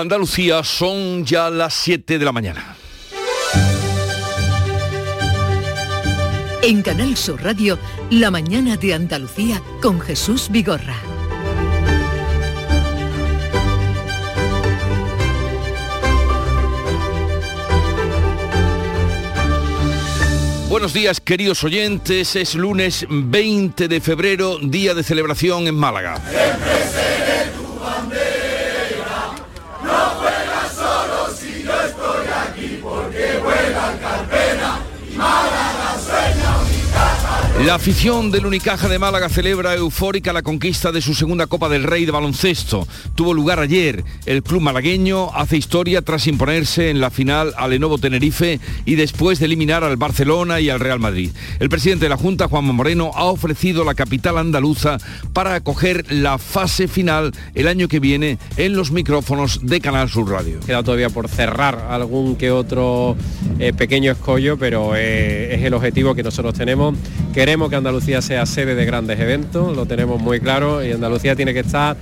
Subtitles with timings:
[0.00, 2.76] Andalucía son ya las 7 de la mañana.
[6.62, 7.78] En Canal Sur Radio,
[8.10, 10.96] La mañana de Andalucía con Jesús Vigorra.
[20.68, 26.20] Buenos días queridos oyentes, es lunes 20 de febrero, día de celebración en Málaga.
[37.64, 41.84] La afición del Unicaja de Málaga celebra eufórica la conquista de su segunda Copa del
[41.84, 42.86] Rey de baloncesto.
[43.14, 44.04] Tuvo lugar ayer.
[44.26, 49.38] El club malagueño hace historia tras imponerse en la final al Lenovo Tenerife y después
[49.38, 51.30] de eliminar al Barcelona y al Real Madrid.
[51.58, 54.98] El presidente de la Junta, Juan Moreno, ha ofrecido la capital andaluza
[55.32, 60.30] para acoger la fase final el año que viene en los micrófonos de Canal Sur
[60.30, 60.60] Radio.
[60.66, 63.16] Queda todavía por cerrar algún que otro
[63.58, 66.94] eh, pequeño escollo, pero eh, es el objetivo que nosotros tenemos.
[67.32, 71.54] Queremos que Andalucía sea sede de grandes eventos, lo tenemos muy claro y Andalucía tiene
[71.54, 71.96] que estar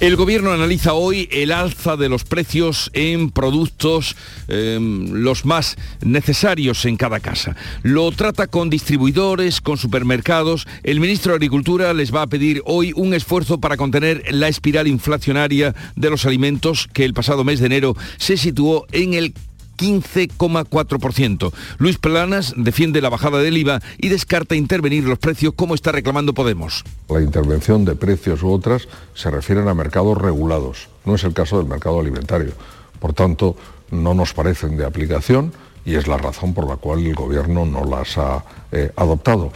[0.00, 4.14] el gobierno analiza hoy el alza de los precios en productos
[4.46, 7.56] em, los más necesarios en cada casa.
[7.82, 10.68] Lo trata con distribuidores, con supermercados.
[10.84, 14.86] El ministro de Agricultura les va a pedir hoy un esfuerzo para contener la espiral
[14.86, 19.34] inflacionaria de los alimentos que el pasado mes de enero se situó en el
[19.78, 21.52] 15,4%.
[21.78, 26.34] Luis Planas defiende la bajada del IVA y descarta intervenir los precios como está reclamando
[26.34, 26.84] Podemos.
[27.08, 31.58] La intervención de precios u otras se refieren a mercados regulados, no es el caso
[31.58, 32.52] del mercado alimentario.
[33.00, 33.56] Por tanto,
[33.90, 35.52] no nos parecen de aplicación
[35.84, 39.52] y es la razón por la cual el Gobierno no las ha eh, adoptado.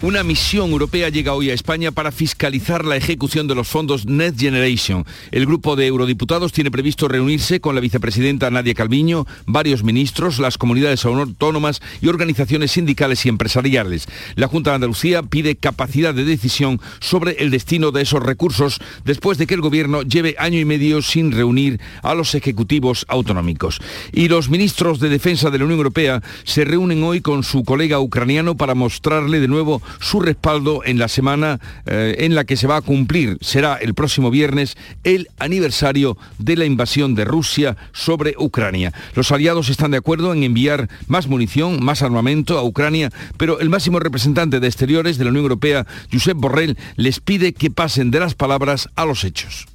[0.00, 4.38] Una misión europea llega hoy a España para fiscalizar la ejecución de los fondos Next
[4.38, 5.04] Generation.
[5.32, 10.56] El grupo de eurodiputados tiene previsto reunirse con la vicepresidenta Nadia Calviño, varios ministros, las
[10.56, 14.06] comunidades autónomas y organizaciones sindicales y empresariales.
[14.36, 19.36] La Junta de Andalucía pide capacidad de decisión sobre el destino de esos recursos después
[19.36, 23.80] de que el gobierno lleve año y medio sin reunir a los ejecutivos autonómicos.
[24.12, 27.98] Y los ministros de Defensa de la Unión Europea se reúnen hoy con su colega
[27.98, 32.66] ucraniano para mostrarle de nuevo su respaldo en la semana eh, en la que se
[32.66, 38.34] va a cumplir, será el próximo viernes, el aniversario de la invasión de Rusia sobre
[38.38, 38.92] Ucrania.
[39.14, 43.70] Los aliados están de acuerdo en enviar más munición, más armamento a Ucrania, pero el
[43.70, 48.20] máximo representante de Exteriores de la Unión Europea, Josep Borrell, les pide que pasen de
[48.20, 49.66] las palabras a los hechos.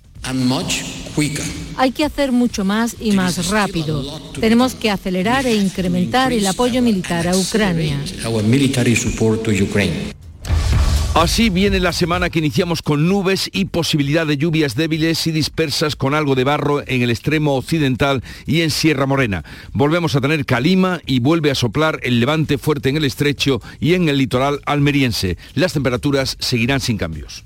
[1.76, 4.20] Hay que hacer mucho más y más rápido.
[4.40, 8.00] Tenemos que acelerar e incrementar el apoyo militar a Ucrania.
[11.14, 15.96] Así viene la semana que iniciamos con nubes y posibilidad de lluvias débiles y dispersas
[15.96, 19.44] con algo de barro en el extremo occidental y en Sierra Morena.
[19.74, 23.94] Volvemos a tener calima y vuelve a soplar el levante fuerte en el estrecho y
[23.94, 25.38] en el litoral almeriense.
[25.54, 27.44] Las temperaturas seguirán sin cambios.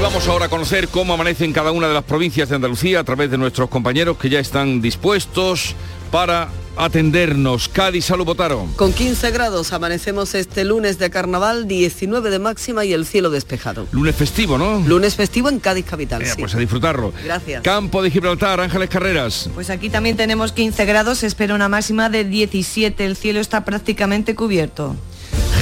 [0.00, 3.04] Vamos ahora a conocer cómo amanece en cada una de las provincias de Andalucía a
[3.04, 5.74] través de nuestros compañeros que ya están dispuestos
[6.10, 7.68] para atendernos.
[7.68, 8.72] Cádiz, salud, votaron.
[8.72, 13.86] Con 15 grados amanecemos este lunes de carnaval, 19 de máxima y el cielo despejado.
[13.92, 14.80] Lunes festivo, ¿no?
[14.80, 16.24] Lunes festivo en Cádiz capital.
[16.24, 16.36] sí.
[16.38, 17.12] Pues a disfrutarlo.
[17.22, 17.62] Gracias.
[17.62, 19.50] Campo de Gibraltar, Ángeles Carreras.
[19.54, 23.04] Pues aquí también tenemos 15 grados, espera una máxima de 17.
[23.04, 24.96] El cielo está prácticamente cubierto.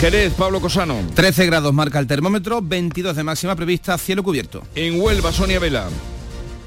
[0.00, 0.96] Jerez, Pablo Cosano.
[1.14, 4.62] 13 grados marca el termómetro, 22 de máxima prevista, cielo cubierto.
[4.74, 5.88] En Huelva, Sonia Vela.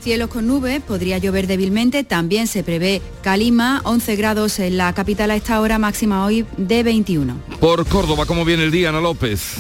[0.01, 5.29] Cielos con nube, podría llover débilmente, también se prevé calima, 11 grados en la capital
[5.29, 7.35] a esta hora, máxima hoy de 21.
[7.59, 9.57] Por Córdoba, ¿cómo viene el día, Ana López?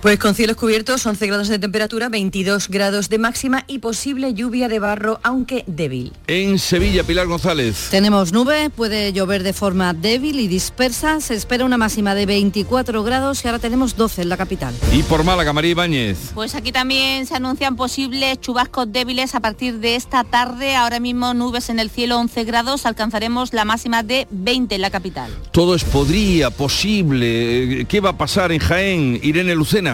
[0.00, 4.68] Pues con cielos cubiertos, 11 grados de temperatura, 22 grados de máxima y posible lluvia
[4.68, 6.12] de barro, aunque débil.
[6.28, 7.88] En Sevilla, Pilar González.
[7.90, 11.20] Tenemos nube, puede llover de forma débil y dispersa.
[11.20, 14.72] Se espera una máxima de 24 grados y ahora tenemos 12 en la capital.
[14.92, 16.30] Y por Málaga, María Ibáñez.
[16.32, 20.76] Pues aquí también se anuncian posibles chubascos débiles a partir de esta tarde.
[20.76, 22.86] Ahora mismo nubes en el cielo, 11 grados.
[22.86, 25.32] Alcanzaremos la máxima de 20 en la capital.
[25.50, 27.84] Todo es podría, posible.
[27.88, 29.18] ¿Qué va a pasar en Jaén?
[29.24, 29.87] Irene Lucena.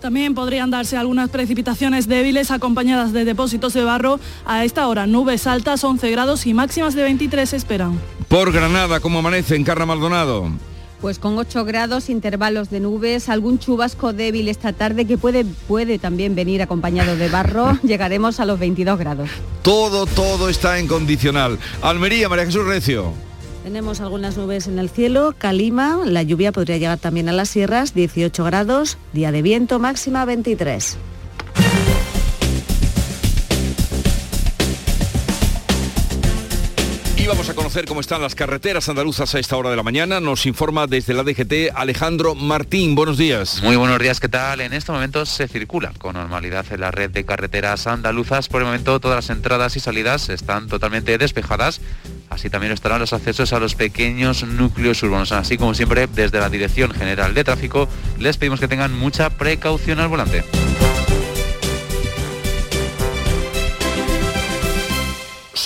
[0.00, 4.20] También podrían darse algunas precipitaciones débiles acompañadas de depósitos de barro.
[4.46, 7.98] A esta hora, nubes altas, 11 grados y máximas de 23 esperan.
[8.28, 10.50] Por Granada, ¿cómo amanece en Carra Maldonado?
[11.00, 15.98] Pues con 8 grados, intervalos de nubes, algún chubasco débil esta tarde que puede, puede
[15.98, 17.78] también venir acompañado de barro.
[17.82, 19.30] Llegaremos a los 22 grados.
[19.62, 21.58] Todo, todo está en condicional.
[21.82, 23.27] Almería, María Jesús Recio.
[23.68, 27.92] Tenemos algunas nubes en el cielo, calima, la lluvia podría llegar también a las sierras,
[27.92, 30.96] 18 grados, día de viento máxima 23.
[37.28, 40.18] Vamos a conocer cómo están las carreteras andaluzas a esta hora de la mañana.
[40.18, 42.94] Nos informa desde la DGT Alejandro Martín.
[42.94, 43.62] Buenos días.
[43.62, 44.62] Muy buenos días, ¿qué tal?
[44.62, 48.48] En este momento se circula con normalidad en la red de carreteras andaluzas.
[48.48, 51.82] Por el momento todas las entradas y salidas están totalmente despejadas.
[52.30, 55.32] Así también estarán los accesos a los pequeños núcleos urbanos.
[55.32, 57.88] Así como siempre, desde la Dirección General de Tráfico
[58.18, 60.44] les pedimos que tengan mucha precaución al volante.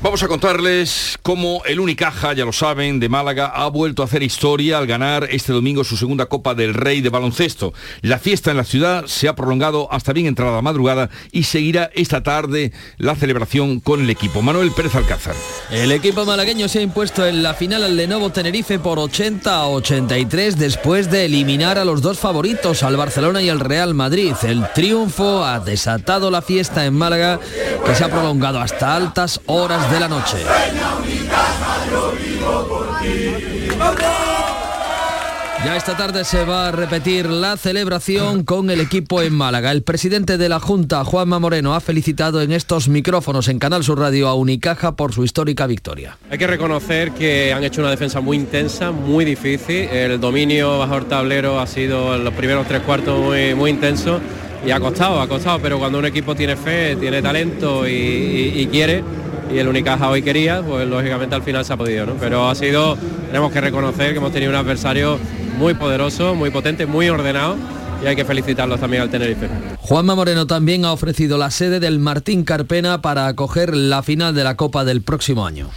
[0.00, 4.22] Vamos a contarles cómo el Unicaja, ya lo saben, de Málaga ha vuelto a hacer
[4.22, 7.74] historia al ganar este domingo su segunda Copa del Rey de baloncesto.
[8.00, 11.90] La fiesta en la ciudad se ha prolongado hasta bien entrada la madrugada y seguirá
[11.94, 14.40] esta tarde la celebración con el equipo.
[14.40, 15.34] Manuel Pérez Alcázar.
[15.68, 19.66] El equipo malagueño se ha impuesto en la final al Lenovo Tenerife por 80 a
[19.66, 24.34] 83 después de eliminar a los dos favoritos, al Barcelona y al Real Madrid.
[24.44, 27.40] El triunfo ha desatado la fiesta en Málaga
[27.84, 30.38] que se ha prolongado hasta altas horas de la noche.
[35.64, 39.72] Ya esta tarde se va a repetir la celebración con el equipo en Málaga.
[39.72, 43.98] El presidente de la Junta, Juanma Moreno, ha felicitado en estos micrófonos en Canal Sur
[43.98, 46.16] Radio a Unicaja por su histórica victoria.
[46.30, 49.88] Hay que reconocer que han hecho una defensa muy intensa, muy difícil.
[49.88, 54.20] El dominio bajo el tablero ha sido en los primeros tres cuartos muy, muy intenso
[54.66, 59.02] y ha costado, ha costado, pero cuando un equipo tiene fe, tiene talento y quiere,
[59.52, 62.14] y el Unicaja hoy quería, pues lógicamente al final se ha podido, ¿no?
[62.14, 62.96] Pero ha sido,
[63.26, 65.18] tenemos que reconocer que hemos tenido un adversario
[65.58, 67.56] muy poderoso, muy potente, muy ordenado
[68.02, 69.48] y hay que felicitarlos también al Tenerife.
[69.78, 74.44] Juanma Moreno también ha ofrecido la sede del Martín Carpena para acoger la final de
[74.44, 75.68] la Copa del próximo año.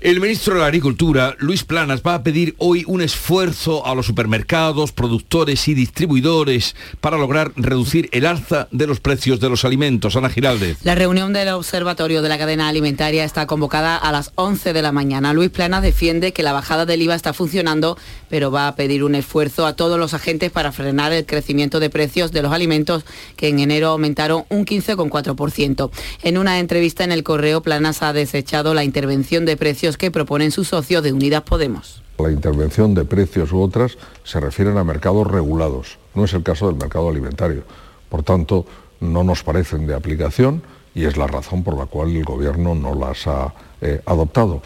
[0.00, 4.92] El ministro de Agricultura, Luis Planas, va a pedir hoy un esfuerzo a los supermercados,
[4.92, 10.16] productores y distribuidores para lograr reducir el alza de los precios de los alimentos.
[10.16, 10.78] Ana Giraldez.
[10.84, 14.90] La reunión del Observatorio de la Cadena Alimentaria está convocada a las 11 de la
[14.90, 15.34] mañana.
[15.34, 17.98] Luis Planas defiende que la bajada del IVA está funcionando,
[18.30, 21.90] pero va a pedir un esfuerzo a todos los agentes para frenar el crecimiento de
[21.90, 23.04] precios de los alimentos
[23.36, 25.90] que en enero aumentaron un 15,4%.
[26.22, 30.50] En una entrevista en el correo, Planas ha desechado la intervención de precios que proponen
[30.50, 32.02] sus socios de Unidas Podemos.
[32.18, 36.66] La intervención de precios u otras se refieren a mercados regulados, no es el caso
[36.66, 37.62] del mercado alimentario.
[38.08, 38.66] Por tanto,
[39.00, 40.62] no nos parecen de aplicación
[40.94, 44.62] y es la razón por la cual el Gobierno no las ha eh, adoptado,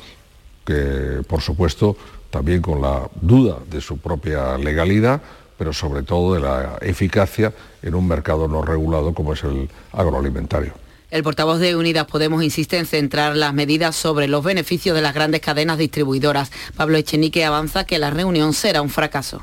[0.65, 1.97] que por supuesto
[2.31, 5.23] también con la duda de su propia legalidad,
[5.57, 10.84] pero sobre todo de la eficacia en un mercado no regulado como es el agroalimentario.
[11.11, 15.15] El portavoz de Unidas Podemos insiste en centrar las medidas sobre los beneficios de las
[15.15, 16.51] grandes cadenas distribuidoras.
[16.77, 19.43] Pablo Echenique avanza que la reunión será un fracaso.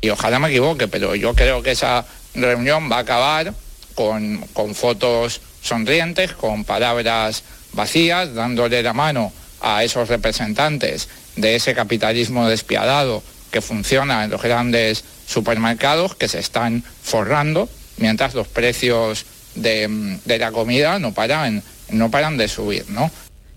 [0.00, 3.54] Y ojalá me equivoque, pero yo creo que esa reunión va a acabar
[3.94, 11.74] con, con fotos sonrientes, con palabras vacías, dándole la mano a esos representantes de ese
[11.74, 19.24] capitalismo despiadado que funciona en los grandes supermercados que se están forrando mientras los precios
[19.54, 23.10] de, la comida no paran, no paran de subir, ¿no?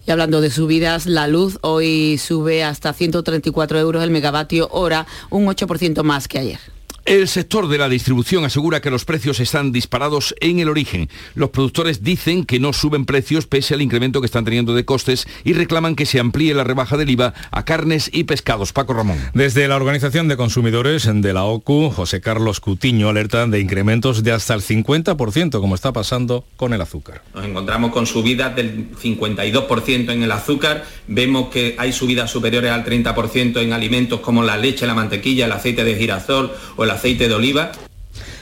[0.08, 5.48] Y hablando de subidas, la luz hoy sube hasta 134 euros el megavatio hora, un
[5.48, 6.60] 8% más que ayer.
[7.05, 11.07] El sector de la distribución asegura que los precios están disparados en el origen.
[11.35, 15.27] Los productores dicen que no suben precios pese al incremento que están teniendo de costes
[15.43, 18.74] y reclaman que se amplíe la rebaja del IVA a carnes y pescados.
[18.74, 19.19] Paco Ramón.
[19.35, 24.31] Desde la Organización de Consumidores de la OCU, José Carlos Cutiño alerta de incrementos de
[24.31, 27.21] hasta el 50%, como está pasando con el azúcar.
[27.35, 32.83] Nos encontramos con subidas del 52% en el azúcar, vemos que hay subidas superiores al
[32.83, 37.28] 30% en alimentos como la leche, la mantequilla, el aceite de girasol o el aceite
[37.28, 37.72] de oliva.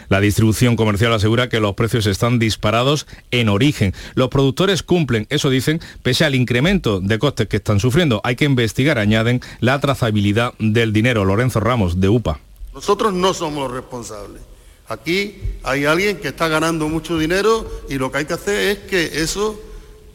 [0.10, 3.94] La distribución comercial asegura que los precios están disparados en origen.
[4.16, 8.22] Los productores cumplen, eso dicen, pese al incremento de costes que están sufriendo.
[8.24, 11.26] Hay que investigar, añaden, la trazabilidad del dinero.
[11.26, 12.40] Lorenzo Ramos, de UPA.
[12.74, 14.42] Nosotros no somos los responsables.
[14.88, 18.80] Aquí hay alguien que está ganando mucho dinero y lo que hay que hacer es
[18.80, 19.60] que eso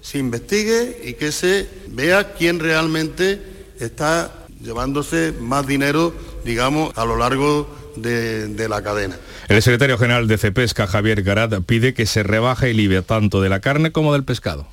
[0.00, 3.42] se investigue y que se vea quién realmente
[3.80, 6.12] está llevándose más dinero,
[6.44, 7.68] digamos, a lo largo
[8.02, 9.16] de, de la cadena.
[9.48, 13.48] El secretario general de Cepesca, Javier Garat, pide que se rebaje el IVA tanto de
[13.48, 14.66] la carne como del pescado.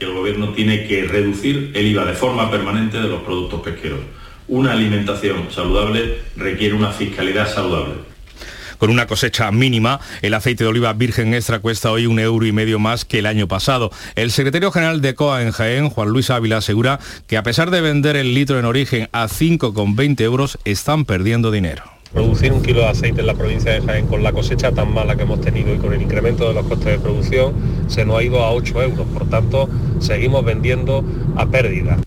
[0.00, 4.00] El gobierno tiene que reducir el IVA de forma permanente de los productos pesqueros.
[4.48, 8.12] Una alimentación saludable requiere una fiscalidad saludable
[8.82, 12.50] con una cosecha mínima, el aceite de oliva virgen extra cuesta hoy un euro y
[12.50, 13.92] medio más que el año pasado.
[14.16, 16.98] El secretario general de COA en Jaén, Juan Luis Ávila, asegura
[17.28, 21.84] que a pesar de vender el litro en origen a 5,20 euros, están perdiendo dinero.
[22.12, 25.16] Producir un kilo de aceite en la provincia de Jaén con la cosecha tan mala
[25.16, 27.54] que hemos tenido y con el incremento de los costes de producción
[27.88, 29.06] se nos ha ido a 8 euros.
[29.14, 31.04] Por tanto, seguimos vendiendo
[31.36, 31.98] a pérdida.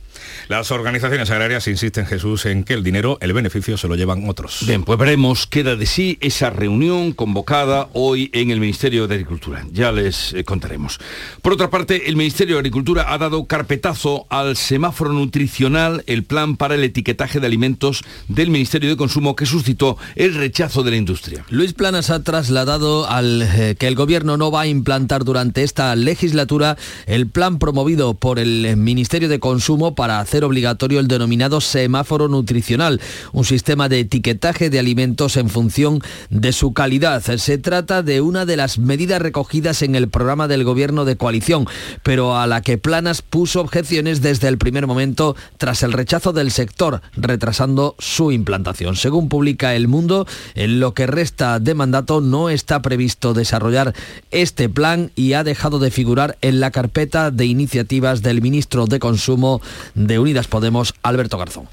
[0.47, 4.59] Las organizaciones agrarias insisten, Jesús, en que el dinero, el beneficio, se lo llevan otros.
[4.67, 9.15] Bien, pues veremos qué da de sí esa reunión convocada hoy en el Ministerio de
[9.15, 9.65] Agricultura.
[9.71, 10.99] Ya les eh, contaremos.
[11.41, 16.57] Por otra parte, el Ministerio de Agricultura ha dado carpetazo al semáforo nutricional, el plan
[16.57, 20.97] para el etiquetaje de alimentos del Ministerio de Consumo que suscitó el rechazo de la
[20.97, 21.43] industria.
[21.49, 25.95] Luis Planas ha trasladado al eh, que el gobierno no va a implantar durante esta
[25.95, 32.27] legislatura el plan promovido por el Ministerio de Consumo para hacer obligatorio el denominado semáforo
[32.27, 33.01] nutricional,
[33.31, 37.21] un sistema de etiquetaje de alimentos en función de su calidad.
[37.21, 41.67] Se trata de una de las medidas recogidas en el programa del gobierno de coalición,
[42.03, 46.51] pero a la que Planas puso objeciones desde el primer momento tras el rechazo del
[46.51, 48.95] sector, retrasando su implantación.
[48.95, 53.93] Según publica El Mundo, en lo que resta de mandato no está previsto desarrollar
[54.31, 58.99] este plan y ha dejado de figurar en la carpeta de iniciativas del ministro de
[58.99, 59.61] Consumo
[59.93, 61.67] de Unidas Podemos, Alberto Garzón.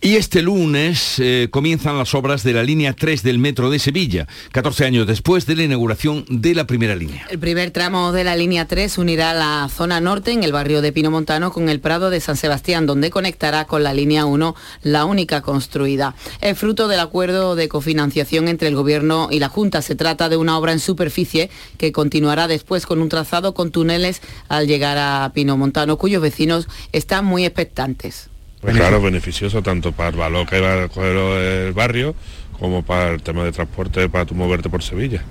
[0.00, 4.28] Y este lunes eh, comienzan las obras de la línea 3 del metro de Sevilla,
[4.52, 7.26] 14 años después de la inauguración de la primera línea.
[7.28, 10.92] El primer tramo de la línea 3 unirá la zona norte en el barrio de
[10.92, 15.04] Pino Montano con el Prado de San Sebastián, donde conectará con la línea 1, la
[15.04, 16.14] única construida.
[16.40, 19.82] Es fruto del acuerdo de cofinanciación entre el Gobierno y la Junta.
[19.82, 24.22] Se trata de una obra en superficie que continuará después con un trazado con túneles
[24.48, 28.30] al llegar a Pino Montano, cuyos vecinos están muy expectantes.
[28.60, 32.14] Pues claro, beneficioso tanto para el valor que va a coger el barrio
[32.58, 35.22] como para el tema de transporte para tu moverte por Sevilla.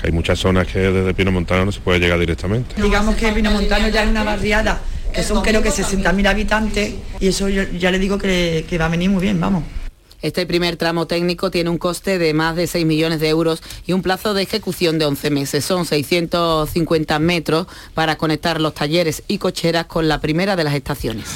[0.00, 2.80] Que hay muchas zonas que desde Pino Montano no se puede llegar directamente.
[2.80, 4.80] Digamos que Pino Montano ya es una barriada
[5.12, 8.86] que son creo que 60.000 habitantes y eso yo, ya le digo que, que va
[8.86, 9.62] a venir muy bien, vamos.
[10.22, 13.92] Este primer tramo técnico tiene un coste de más de 6 millones de euros y
[13.92, 15.66] un plazo de ejecución de 11 meses.
[15.66, 21.26] Son 650 metros para conectar los talleres y cocheras con la primera de las estaciones.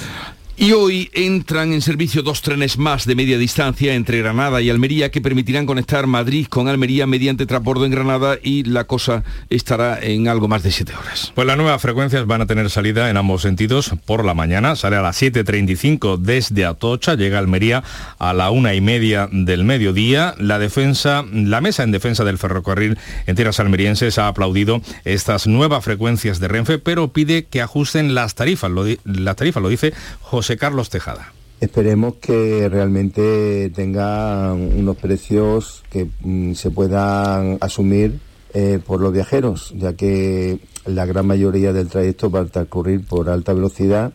[0.60, 5.08] Y hoy entran en servicio dos trenes más de media distancia entre Granada y Almería
[5.08, 10.26] que permitirán conectar Madrid con Almería mediante transbordo en Granada y la cosa estará en
[10.26, 11.30] algo más de siete horas.
[11.36, 14.74] Pues las nuevas frecuencias van a tener salida en ambos sentidos por la mañana.
[14.74, 17.84] Sale a las 7.35 desde Atocha, llega a Almería
[18.18, 20.34] a la una y media del mediodía.
[20.38, 22.98] La defensa, la mesa en defensa del ferrocarril
[23.28, 28.34] en tierras almerienses ha aplaudido estas nuevas frecuencias de Renfe, pero pide que ajusten las
[28.34, 28.72] tarifas.
[29.04, 31.32] Las tarifas lo dice José Carlos Tejada.
[31.60, 38.20] Esperemos que realmente tengan unos precios que mm, se puedan asumir
[38.54, 43.28] eh, por los viajeros, ya que la gran mayoría del trayecto va a transcurrir por
[43.28, 44.12] alta velocidad.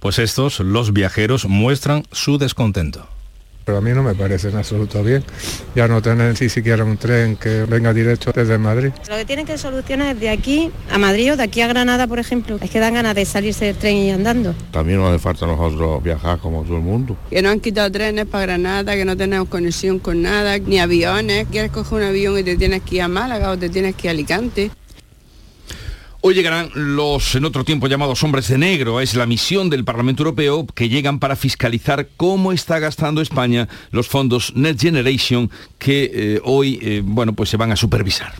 [0.00, 3.08] Pues estos, los viajeros, muestran su descontento
[3.64, 5.24] pero a mí no me parece en absoluto bien.
[5.74, 8.92] Ya no tener ni siquiera un tren que venga directo desde Madrid.
[9.08, 12.06] Lo que tienen que solucionar es de aquí a Madrid o de aquí a Granada,
[12.06, 12.58] por ejemplo.
[12.60, 14.54] Es que dan ganas de salirse del tren y andando.
[14.70, 17.16] También nos hace falta a nosotros viajar como todo el mundo.
[17.30, 21.46] Que no han quitado trenes para Granada, que no tenemos conexión con nada, ni aviones.
[21.50, 24.06] Quieres coger un avión y te tienes que ir a Málaga o te tienes que
[24.06, 24.70] ir a Alicante.
[26.22, 29.00] Hoy llegarán los en otro tiempo llamados hombres de negro.
[29.00, 34.06] Es la misión del Parlamento Europeo que llegan para fiscalizar cómo está gastando España los
[34.06, 38.32] fondos Next Generation que eh, hoy eh, bueno, pues se van a supervisar.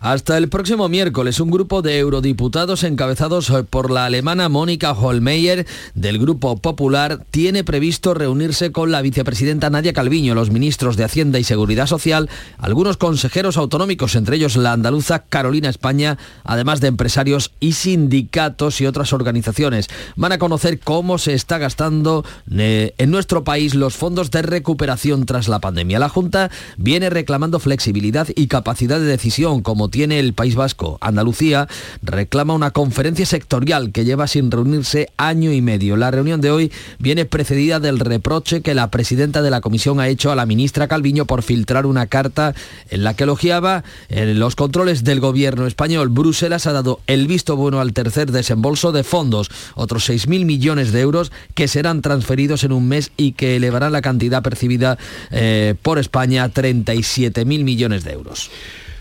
[0.00, 6.18] Hasta el próximo miércoles, un grupo de eurodiputados encabezados por la alemana Mónica Holmeyer del
[6.18, 11.44] Grupo Popular tiene previsto reunirse con la vicepresidenta Nadia Calviño, los ministros de Hacienda y
[11.44, 12.28] Seguridad Social,
[12.58, 18.86] algunos consejeros autonómicos, entre ellos la andaluza Carolina España, además de empresarios y sindicatos y
[18.86, 19.88] otras organizaciones.
[20.16, 25.26] Van a conocer cómo se está gastando eh, en nuestro país los fondos de recuperación
[25.26, 25.98] tras la pandemia.
[25.98, 26.50] La Junta
[26.88, 30.96] viene reclamando flexibilidad y capacidad de decisión como tiene el País Vasco.
[31.02, 31.68] Andalucía
[32.00, 35.98] reclama una conferencia sectorial que lleva sin reunirse año y medio.
[35.98, 40.08] La reunión de hoy viene precedida del reproche que la presidenta de la comisión ha
[40.08, 42.54] hecho a la ministra Calviño por filtrar una carta
[42.88, 46.08] en la que elogiaba eh, los controles del gobierno español.
[46.08, 51.02] Bruselas ha dado el visto bueno al tercer desembolso de fondos, otros 6.000 millones de
[51.02, 54.96] euros que serán transferidos en un mes y que elevarán la cantidad percibida
[55.30, 56.48] eh, por España a
[56.84, 58.50] 37.000 millones de euros.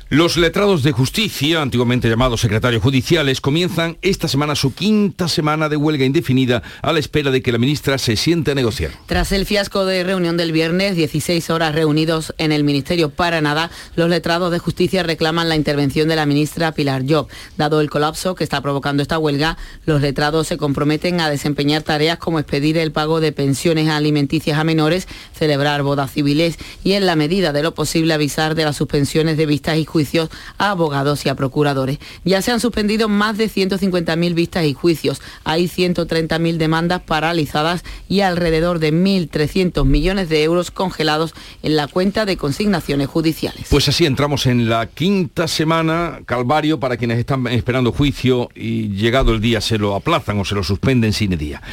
[0.10, 5.76] Los letrados de justicia, antiguamente llamados secretarios judiciales, comienzan esta semana su quinta semana de
[5.76, 8.92] huelga indefinida a la espera de que la ministra se siente a negociar.
[9.06, 13.70] Tras el fiasco de reunión del viernes, 16 horas reunidos en el Ministerio para nada,
[13.98, 17.28] los letrados de justicia reclaman la intervención de la ministra Pilar Job.
[17.58, 22.18] Dado el colapso que está provocando esta huelga, los letrados se comprometen a desempeñar tareas
[22.18, 25.06] como expedir el pago de pensiones alimenticias a menores,
[25.38, 29.46] celebrar bodas civiles y en la medida de lo posible avisar de las suspensiones de
[29.46, 31.98] vistas y juicios a abogados y a procuradores.
[32.24, 35.24] Ya se han suspendido más de 150.000 vistas y juicios.
[35.44, 42.26] Hay 130.000 demandas paralizadas y alrededor de 1.300 millones de euros congelados en la cuenta
[42.26, 43.66] de consignaciones judiciales.
[43.72, 49.34] Pues así entramos en la quinta semana, calvario para quienes están esperando juicio y llegado
[49.34, 51.64] el día se lo aplazan o se lo suspenden sin día.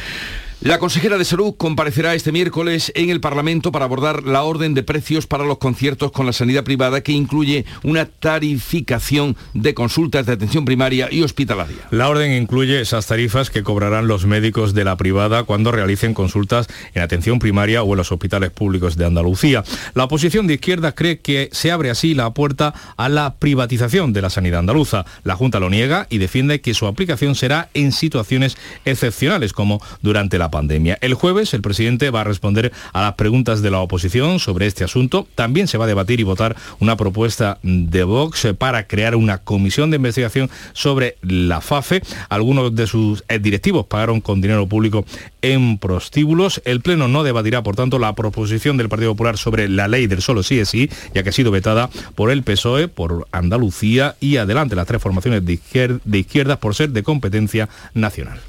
[0.65, 4.81] La consejera de Salud comparecerá este miércoles en el Parlamento para abordar la orden de
[4.81, 10.33] precios para los conciertos con la sanidad privada que incluye una tarificación de consultas de
[10.33, 11.77] atención primaria y hospitalaria.
[11.91, 16.65] La orden incluye esas tarifas que cobrarán los médicos de la privada cuando realicen consultas
[16.95, 19.63] en atención primaria o en los hospitales públicos de Andalucía.
[19.93, 24.23] La oposición de izquierda cree que se abre así la puerta a la privatización de
[24.23, 25.05] la sanidad andaluza.
[25.23, 30.39] La Junta lo niega y defiende que su aplicación será en situaciones excepcionales como durante
[30.39, 30.97] la pandemia.
[31.01, 34.85] El jueves el presidente va a responder a las preguntas de la oposición sobre este
[34.85, 35.27] asunto.
[35.35, 39.91] También se va a debatir y votar una propuesta de Vox para crear una comisión
[39.91, 42.01] de investigación sobre la FAFE.
[42.29, 45.05] Algunos de sus directivos pagaron con dinero público
[45.41, 46.61] en prostíbulos.
[46.63, 50.21] El Pleno no debatirá, por tanto, la proposición del Partido Popular sobre la ley del
[50.21, 54.37] solo sí es sí, ya que ha sido vetada por el PSOE, por Andalucía y
[54.37, 58.39] adelante las tres formaciones de, de izquierdas por ser de competencia nacional.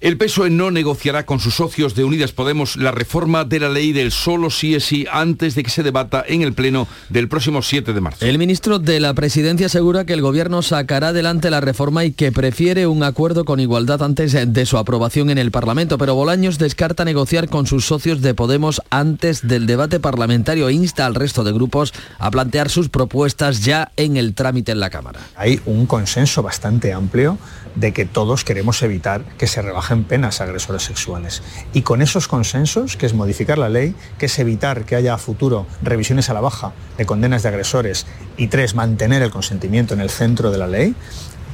[0.00, 3.92] El PSOE no negociará con sus socios de Unidas Podemos la reforma de la ley
[3.92, 7.60] del solo sí es sí antes de que se debata en el Pleno del próximo
[7.60, 8.24] 7 de marzo.
[8.24, 12.32] El ministro de la Presidencia asegura que el Gobierno sacará adelante la reforma y que
[12.32, 17.04] prefiere un acuerdo con igualdad antes de su aprobación en el Parlamento, pero Bolaños descarta
[17.04, 21.52] negociar con sus socios de Podemos antes del debate parlamentario e insta al resto de
[21.52, 25.20] grupos a plantear sus propuestas ya en el trámite en la Cámara.
[25.36, 27.36] Hay un consenso bastante amplio
[27.74, 31.42] de que todos queremos evitar que se rebajen penas a agresores sexuales.
[31.72, 35.18] Y con esos consensos, que es modificar la ley, que es evitar que haya a
[35.18, 38.06] futuro revisiones a la baja de condenas de agresores
[38.36, 40.94] y tres, mantener el consentimiento en el centro de la ley,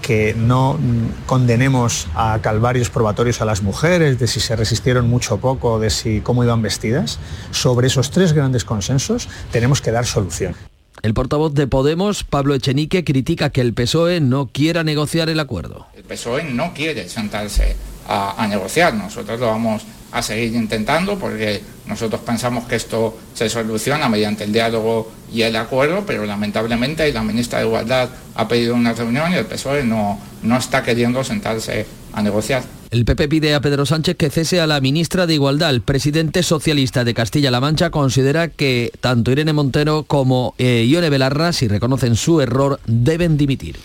[0.03, 0.79] que no
[1.27, 5.91] condenemos a calvarios probatorios a las mujeres, de si se resistieron mucho o poco, de
[5.91, 7.19] si cómo iban vestidas,
[7.51, 10.55] sobre esos tres grandes consensos tenemos que dar solución.
[11.03, 15.87] El portavoz de Podemos, Pablo Echenique, critica que el PSOE no quiera negociar el acuerdo.
[15.95, 17.77] El PSOE no quiere sentarse
[18.09, 24.09] a, negociar, nosotros lo vamos a seguir intentando porque nosotros pensamos que esto se soluciona
[24.09, 28.93] mediante el diálogo y el acuerdo, pero lamentablemente la ministra de Igualdad ha pedido una
[28.93, 32.63] reunión y el PSOE no, no está queriendo sentarse a negociar.
[32.91, 35.71] El PP pide a Pedro Sánchez que cese a la ministra de Igualdad.
[35.71, 41.53] El presidente socialista de Castilla-La Mancha considera que tanto Irene Montero como eh, Ione Belarra,
[41.53, 43.77] si reconocen su error, deben dimitir.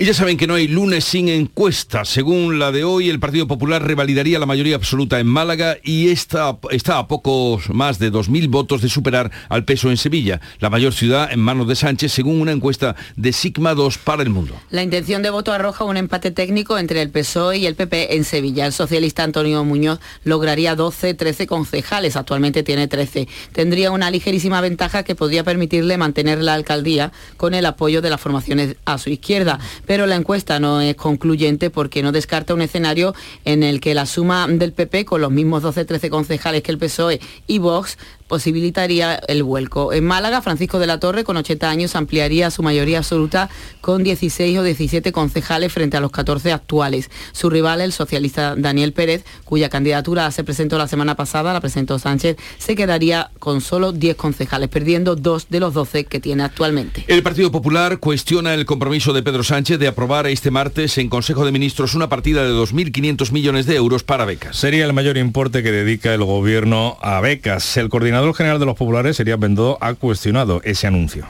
[0.00, 2.04] Y ya saben que no hay lunes sin encuesta.
[2.04, 6.56] Según la de hoy, el Partido Popular revalidaría la mayoría absoluta en Málaga y está,
[6.70, 10.92] está a pocos más de 2.000 votos de superar al peso en Sevilla, la mayor
[10.92, 14.54] ciudad en manos de Sánchez, según una encuesta de Sigma 2 para el mundo.
[14.70, 18.22] La intención de voto arroja un empate técnico entre el PSOE y el PP en
[18.22, 18.66] Sevilla.
[18.66, 23.26] El socialista Antonio Muñoz lograría 12, 13 concejales, actualmente tiene 13.
[23.50, 28.20] Tendría una ligerísima ventaja que podría permitirle mantener la alcaldía con el apoyo de las
[28.20, 29.58] formaciones a su izquierda
[29.88, 33.14] pero la encuesta no es concluyente porque no descarta un escenario
[33.46, 37.20] en el que la suma del PP con los mismos 12-13 concejales que el PSOE
[37.46, 37.96] y Vox
[38.28, 39.92] posibilitaría el vuelco.
[39.92, 43.48] En Málaga, Francisco de la Torre, con 80 años, ampliaría su mayoría absoluta
[43.80, 47.10] con 16 o 17 concejales frente a los 14 actuales.
[47.32, 51.98] Su rival, el socialista Daniel Pérez, cuya candidatura se presentó la semana pasada, la presentó
[51.98, 57.04] Sánchez, se quedaría con solo 10 concejales, perdiendo dos de los 12 que tiene actualmente.
[57.08, 61.44] El Partido Popular cuestiona el compromiso de Pedro Sánchez de aprobar este martes en Consejo
[61.44, 64.56] de Ministros una partida de 2.500 millones de euros para becas.
[64.56, 67.76] Sería el mayor importe que dedica el gobierno a becas.
[67.76, 71.26] El coordinador coordinador general de los populares, Elías Bendó, ha cuestionado ese anuncio.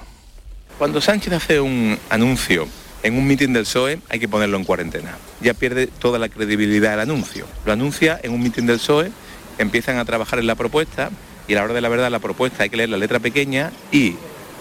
[0.79, 2.67] Cuando Sánchez hace un anuncio
[3.03, 5.19] en un mitin del PSOE hay que ponerlo en cuarentena.
[5.43, 7.45] Ya pierde toda la credibilidad el anuncio.
[7.67, 9.11] Lo anuncia en un mitin del PSOE,
[9.59, 11.11] empiezan a trabajar en la propuesta
[11.47, 13.71] y a la hora de la verdad la propuesta hay que leer la letra pequeña
[13.93, 14.15] y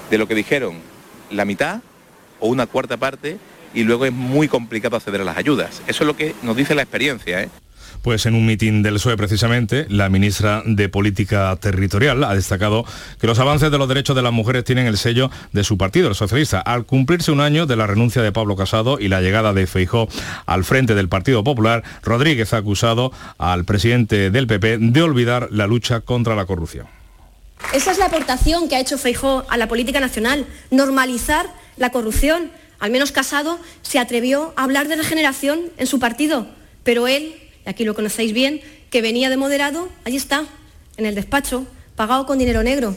[0.10, 0.80] de lo que dijeron
[1.32, 1.80] la mitad
[2.42, 3.38] o una cuarta parte
[3.74, 5.82] y luego es muy complicado acceder a las ayudas.
[5.88, 7.42] Eso es lo que nos dice la experiencia.
[7.42, 7.50] ¿eh?
[8.02, 12.86] Pues en un mitin del PSOE precisamente, la ministra de Política Territorial ha destacado
[13.20, 16.08] que los avances de los derechos de las mujeres tienen el sello de su partido,
[16.08, 16.60] el socialista.
[16.60, 20.08] Al cumplirse un año de la renuncia de Pablo Casado y la llegada de Feijó
[20.46, 25.68] al frente del Partido Popular, Rodríguez ha acusado al presidente del PP de olvidar la
[25.68, 26.88] lucha contra la corrupción.
[27.74, 32.52] Esa es la aportación que ha hecho Feijó a la política nacional, normalizar la corrupción.
[32.80, 36.48] Al menos Casado se atrevió a hablar de regeneración en su partido,
[36.84, 37.36] pero él
[37.68, 40.46] aquí lo conocéis bien, que venía de moderado, allí está,
[40.98, 42.96] en el despacho, pagado con dinero negro,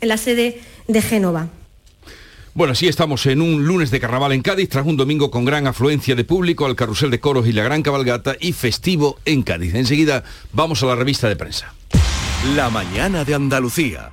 [0.00, 1.48] en la sede de Génova.
[2.54, 5.66] Bueno, sí estamos en un lunes de carnaval en Cádiz, tras un domingo con gran
[5.66, 9.74] afluencia de público al carrusel de coros y la gran cabalgata y festivo en Cádiz.
[9.74, 10.22] Enseguida
[10.52, 11.74] vamos a la revista de prensa.
[12.54, 14.12] La mañana de Andalucía.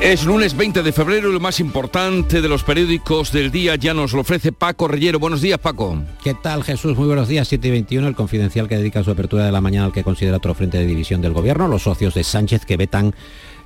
[0.00, 3.92] Es lunes 20 de febrero y lo más importante de los periódicos del día ya
[3.92, 5.18] nos lo ofrece Paco Rellero.
[5.18, 6.02] Buenos días, Paco.
[6.24, 6.96] ¿Qué tal, Jesús?
[6.96, 7.46] Muy buenos días.
[7.48, 10.38] 7 y 21, el confidencial que dedica su apertura de la mañana al que considera
[10.38, 13.14] otro frente de división del gobierno, los socios de Sánchez que vetan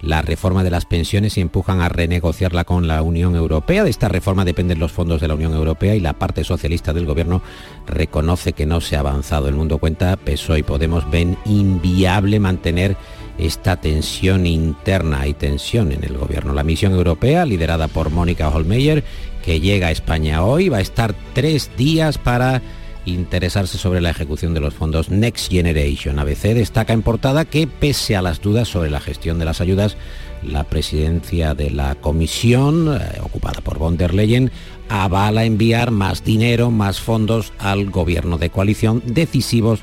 [0.03, 3.85] la reforma de las pensiones y empujan a renegociarla con la Unión Europea.
[3.85, 7.07] De esta reforma dependen los fondos de la Unión Europea y la parte socialista del
[7.07, 7.42] gobierno
[7.87, 9.47] reconoce que no se ha avanzado.
[9.47, 12.97] El mundo cuenta, PSOE y Podemos ven inviable mantener
[13.38, 16.53] esta tensión interna y tensión en el gobierno.
[16.53, 19.05] La misión europea, liderada por Mónica Holmeyer,
[19.44, 22.62] que llega a España hoy, va a estar tres días para
[23.07, 26.18] interesarse sobre la ejecución de los fondos Next Generation.
[26.18, 29.97] ABC destaca en portada que, pese a las dudas sobre la gestión de las ayudas,
[30.42, 34.51] la presidencia de la comisión, eh, ocupada por von der Leyen,
[34.88, 39.81] avala enviar más dinero, más fondos al gobierno de coalición decisivos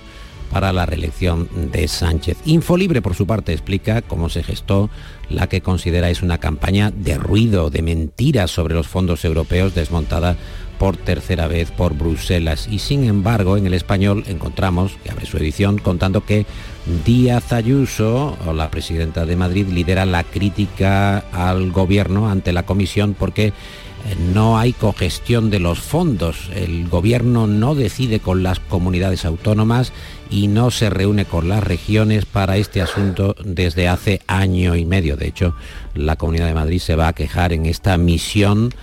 [0.51, 2.37] para la reelección de Sánchez.
[2.45, 4.89] Infolibre, por su parte, explica cómo se gestó
[5.29, 10.35] la que considera es una campaña de ruido, de mentiras sobre los fondos europeos desmontada
[10.77, 12.67] por tercera vez por Bruselas.
[12.67, 16.47] Y sin embargo, en el español encontramos, que abre su edición, contando que
[17.05, 23.53] Díaz Ayuso, la presidenta de Madrid, lidera la crítica al gobierno ante la comisión porque
[24.33, 29.93] no hay cogestión de los fondos, el gobierno no decide con las comunidades autónomas
[30.29, 35.17] y no se reúne con las regiones para este asunto desde hace año y medio.
[35.17, 35.55] De hecho,
[35.93, 38.73] la Comunidad de Madrid se va a quejar en esta misión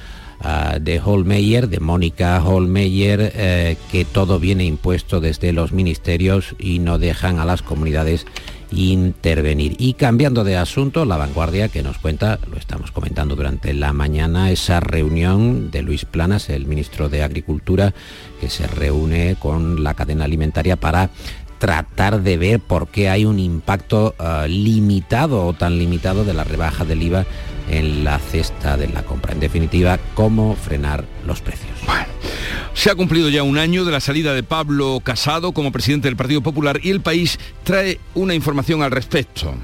[0.41, 6.81] ah, de Holmeyer, de Mónica Holmeyer, eh, que todo viene impuesto desde los ministerios y
[6.81, 8.27] no dejan a las comunidades
[8.71, 9.77] intervenir.
[9.79, 14.51] Y cambiando de asunto, la vanguardia que nos cuenta, lo estamos comentando durante la mañana,
[14.51, 17.95] esa reunión de Luis Planas, el ministro de Agricultura,
[18.41, 21.11] que se reúne con la cadena alimentaria para
[21.59, 26.45] tratar de ver por qué hay un impacto ah, limitado o tan limitado de la
[26.45, 27.27] rebaja del IVA
[27.71, 29.33] en la cesta de la compra.
[29.33, 31.79] En definitiva, cómo frenar los precios.
[32.75, 36.17] Se ha cumplido ya un año de la salida de Pablo Casado como presidente del
[36.17, 39.55] Partido Popular y el país trae una información al respecto.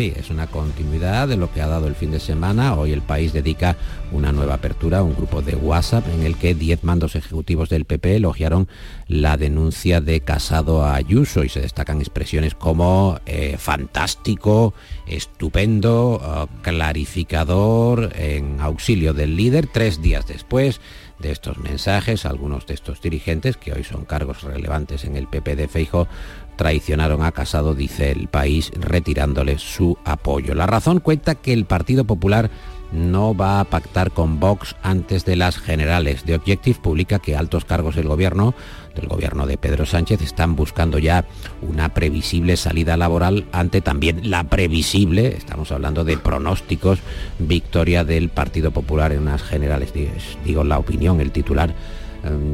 [0.00, 2.74] Sí, es una continuidad de lo que ha dado el fin de semana.
[2.74, 3.76] Hoy el país dedica
[4.12, 7.84] una nueva apertura a un grupo de WhatsApp en el que 10 mandos ejecutivos del
[7.84, 8.66] PP elogiaron
[9.08, 14.72] la denuncia de Casado a Ayuso y se destacan expresiones como eh, fantástico,
[15.06, 19.66] estupendo, eh, clarificador, en auxilio del líder.
[19.66, 20.80] Tres días después,
[21.20, 25.56] de estos mensajes, algunos de estos dirigentes, que hoy son cargos relevantes en el PP
[25.56, 26.08] de Feijo,
[26.60, 30.54] traicionaron a Casado, dice el país, retirándole su apoyo.
[30.54, 32.50] La razón cuenta que el Partido Popular
[32.92, 36.26] no va a pactar con Vox antes de las generales.
[36.26, 38.54] De Objective publica que altos cargos del gobierno,
[38.94, 41.24] del gobierno de Pedro Sánchez, están buscando ya
[41.62, 46.98] una previsible salida laboral ante también la previsible, estamos hablando de pronósticos,
[47.38, 49.94] victoria del Partido Popular en unas generales.
[50.44, 51.74] Digo la opinión, el titular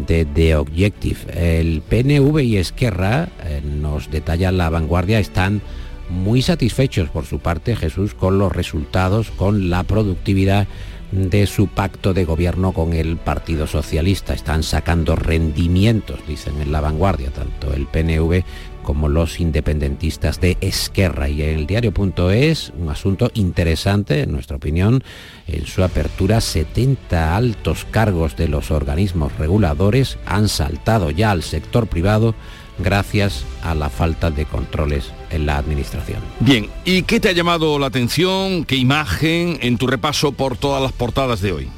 [0.06, 1.60] de The Objective.
[1.60, 5.60] El PNV y Esquerra, eh, nos detalla la vanguardia, están
[6.08, 10.68] muy satisfechos por su parte, Jesús, con los resultados, con la productividad
[11.12, 14.34] de su pacto de gobierno con el Partido Socialista.
[14.34, 18.44] Están sacando rendimientos, dicen en la vanguardia, tanto el PNV
[18.86, 21.28] como los independentistas de Esquerra.
[21.28, 25.04] Y el diario.es, un asunto interesante, en nuestra opinión,
[25.48, 31.88] en su apertura, 70 altos cargos de los organismos reguladores han saltado ya al sector
[31.88, 32.34] privado
[32.78, 36.20] gracias a la falta de controles en la administración.
[36.40, 38.64] Bien, ¿y qué te ha llamado la atención?
[38.64, 41.68] ¿Qué imagen en tu repaso por todas las portadas de hoy?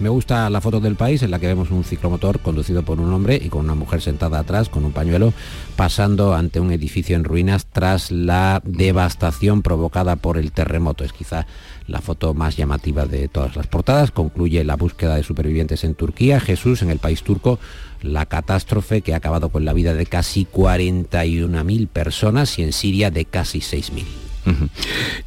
[0.00, 3.12] Me gusta la foto del país en la que vemos un ciclomotor conducido por un
[3.12, 5.32] hombre y con una mujer sentada atrás con un pañuelo
[5.74, 11.02] pasando ante un edificio en ruinas tras la devastación provocada por el terremoto.
[11.02, 11.46] Es quizá
[11.88, 14.12] la foto más llamativa de todas las portadas.
[14.12, 16.38] Concluye la búsqueda de supervivientes en Turquía.
[16.38, 17.58] Jesús en el país turco
[18.00, 23.10] la catástrofe que ha acabado con la vida de casi 41.000 personas y en Siria
[23.10, 24.04] de casi 6.000.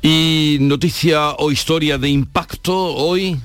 [0.02, 3.38] ¿Y noticia o historia de impacto hoy?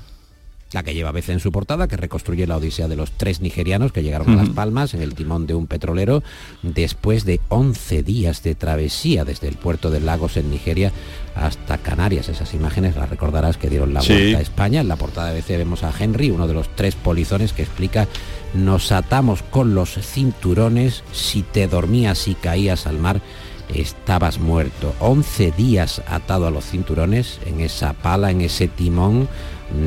[0.72, 3.40] La que lleva a veces en su portada, que reconstruye la odisea de los tres
[3.40, 6.22] nigerianos que llegaron a Las Palmas en el timón de un petrolero
[6.62, 10.92] después de 11 días de travesía desde el puerto de Lagos en Nigeria
[11.36, 12.28] hasta Canarias.
[12.28, 14.80] Esas imágenes las recordarás que dieron la vuelta a España.
[14.80, 18.08] En la portada de BC vemos a Henry, uno de los tres polizones que explica
[18.54, 23.20] nos atamos con los cinturones, si te dormías y caías al mar,
[23.74, 24.94] estabas muerto.
[25.00, 29.28] 11 días atado a los cinturones en esa pala, en ese timón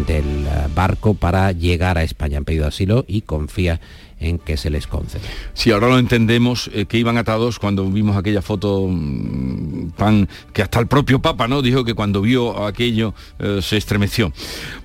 [0.08, 2.38] del barco para llegar a España.
[2.38, 3.80] Han pedido asilo y confía
[4.20, 5.22] en que se les concede.
[5.54, 9.90] Sí, ahora lo entendemos, eh, que iban atados cuando vimos aquella foto mm,
[10.54, 14.32] que hasta el propio Papa no dijo que cuando vio aquello eh, se estremeció.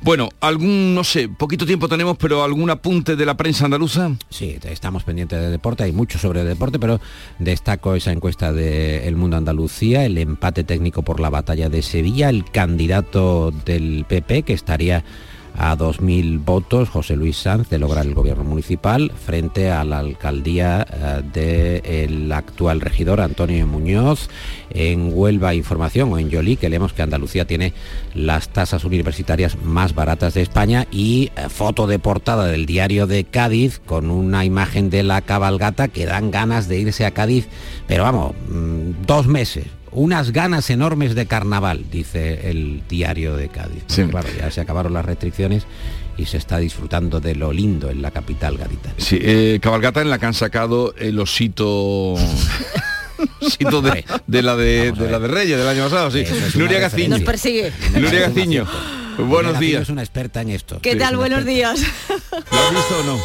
[0.03, 4.13] Bueno, algún, no sé, poquito tiempo tenemos, pero algún apunte de la prensa andaluza.
[4.31, 7.01] Sí, estamos pendientes de deporte, hay mucho sobre deporte, pero
[7.39, 12.29] destaco esa encuesta de El Mundo Andalucía, el empate técnico por la batalla de Sevilla,
[12.29, 15.05] el candidato del PP que estaría
[15.57, 20.87] a 2.000 votos José Luis Sanz de lograr el gobierno municipal frente a la alcaldía
[20.91, 24.29] eh, del actual regidor Antonio Muñoz.
[24.71, 27.73] En Huelva Información o en Yolí que leemos que Andalucía tiene
[28.15, 33.25] las tasas universitarias más baratas de España y eh, foto de portada del diario de
[33.25, 37.47] Cádiz con una imagen de la cabalgata que dan ganas de irse a Cádiz,
[37.87, 43.85] pero vamos, mm, dos meses unas ganas enormes de carnaval, dice el diario de Cádiz.
[44.11, 45.67] Claro, ya se acabaron las restricciones
[46.17, 48.95] y se está disfrutando de lo lindo en la capital gaditana.
[48.99, 52.15] Sí, eh, cabalgata en la que han sacado el osito...
[53.41, 54.05] osito de,
[54.43, 56.25] la de, la de Reyes del año pasado, sí.
[56.57, 57.09] Nuria Gaciño.
[57.11, 57.73] Nos persigue.
[57.95, 58.67] Nuria Gaciño.
[59.19, 59.83] Buenos días.
[59.83, 60.81] Es una experta en esto.
[60.81, 61.17] ¿Qué tal?
[61.17, 61.81] Buenos días.
[62.09, 63.19] ¿Lo has visto o no?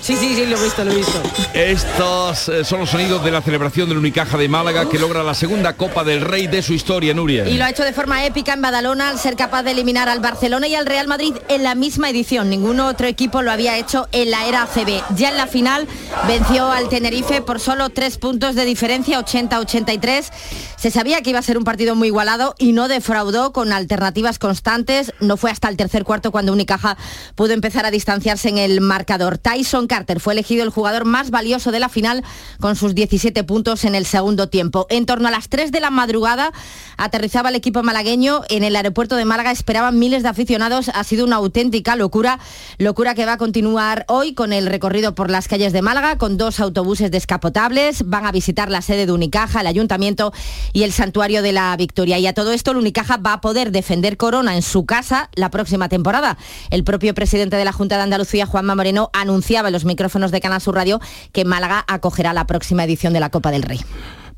[0.00, 1.22] Sí, sí, sí, lo he visto, lo he visto.
[1.54, 5.34] Estos eh, son los sonidos de la celebración del Unicaja de Málaga que logra la
[5.34, 7.48] segunda Copa del Rey de su historia, Nuria.
[7.48, 10.20] Y lo ha hecho de forma épica en Badalona al ser capaz de eliminar al
[10.20, 12.50] Barcelona y al Real Madrid en la misma edición.
[12.50, 15.02] Ningún otro equipo lo había hecho en la era ACB.
[15.16, 15.86] Ya en la final
[16.28, 20.30] venció al Tenerife por solo tres puntos de diferencia, 80-83.
[20.76, 24.38] Se sabía que iba a ser un partido muy igualado y no defraudó con alternativas
[24.38, 25.14] constantes.
[25.26, 26.96] No fue hasta el tercer cuarto cuando Unicaja
[27.34, 29.38] pudo empezar a distanciarse en el marcador.
[29.38, 32.24] Tyson Carter fue elegido el jugador más valioso de la final
[32.60, 34.86] con sus 17 puntos en el segundo tiempo.
[34.90, 36.52] En torno a las 3 de la madrugada
[36.96, 39.50] aterrizaba el equipo malagueño en el aeropuerto de Málaga.
[39.50, 40.90] Esperaban miles de aficionados.
[40.90, 42.38] Ha sido una auténtica locura.
[42.78, 46.36] Locura que va a continuar hoy con el recorrido por las calles de Málaga con
[46.36, 48.08] dos autobuses descapotables.
[48.08, 50.32] Van a visitar la sede de Unicaja, el ayuntamiento
[50.72, 52.18] y el santuario de la Victoria.
[52.18, 55.50] Y a todo esto, el Unicaja va a poder defender Corona en su casa la
[55.50, 56.36] próxima temporada.
[56.70, 60.40] El propio presidente de la Junta de Andalucía, Juanma Moreno, anunciaba en los micrófonos de
[60.40, 61.00] Canal Sur Radio
[61.32, 63.80] que Málaga acogerá la próxima edición de la Copa del Rey.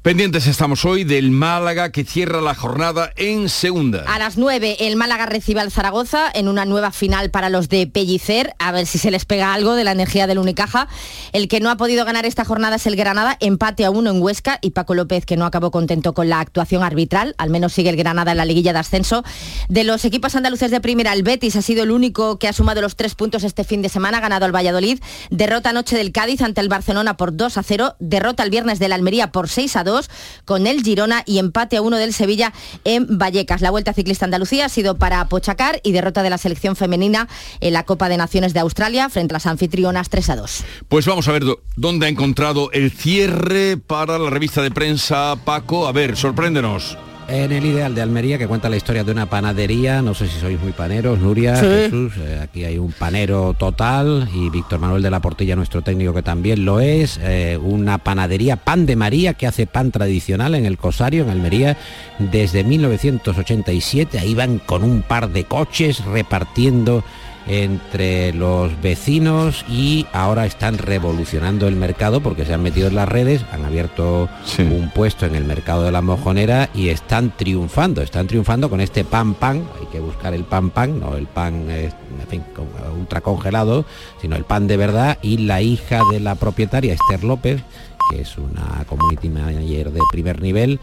[0.07, 4.05] Pendientes estamos hoy del Málaga que cierra la jornada en segunda.
[4.07, 7.88] A las 9 el Málaga recibe al Zaragoza en una nueva final para los de
[7.88, 10.87] Pellicer, a ver si se les pega algo de la energía del Unicaja.
[11.33, 14.23] El que no ha podido ganar esta jornada es el Granada, empate a uno en
[14.23, 17.90] Huesca y Paco López que no acabó contento con la actuación arbitral, al menos sigue
[17.90, 19.25] el Granada en la liguilla de ascenso.
[19.69, 22.81] De los equipos andaluces de primera, el Betis ha sido el único que ha sumado
[22.81, 26.61] los tres puntos este fin de semana, ganado al Valladolid, derrota anoche del Cádiz ante
[26.61, 29.96] el Barcelona por 2 a 0, derrota el viernes del Almería por 6 a 2
[30.45, 32.53] con el Girona y empate a uno del Sevilla
[32.85, 33.61] en Vallecas.
[33.61, 37.29] La Vuelta Ciclista Andalucía ha sido para Pochacar y derrota de la selección femenina
[37.61, 40.65] en la Copa de Naciones de Australia frente a las anfitrionas 3 a 2.
[40.89, 41.45] Pues vamos a ver
[41.77, 45.87] dónde ha encontrado el cierre para la revista de prensa Paco.
[45.87, 46.97] A ver, sorpréndenos.
[47.29, 50.01] En el Ideal de Almería que cuenta la historia de una panadería.
[50.03, 51.67] No sé si sois muy paneros, Nuria, Sí.
[51.67, 52.12] Jesús.
[52.19, 56.23] eh, aquí hay un panero total y Víctor Manuel de la Portilla, nuestro técnico, que
[56.23, 57.19] también lo es.
[57.23, 61.77] eh, una panadería Pan de María que hace pan tradicional en el Cosario, en Almería,
[62.19, 64.19] desde 1987.
[64.19, 67.03] Ahí van con un par de coches repartiendo
[67.47, 73.09] entre los vecinos y ahora están revolucionando el mercado porque se han metido en las
[73.09, 74.29] redes, han abierto
[74.59, 79.05] un puesto en el mercado de la mojonera y están triunfando, están triunfando con este
[79.05, 82.67] pan pan, hay que buscar el pan pan, no el pan eh, en fin, con-
[82.99, 83.85] ultra congelado,
[84.21, 87.63] sino el pan de verdad y la hija de la propietaria, Esther López,
[88.11, 90.81] que es una community manager de primer nivel,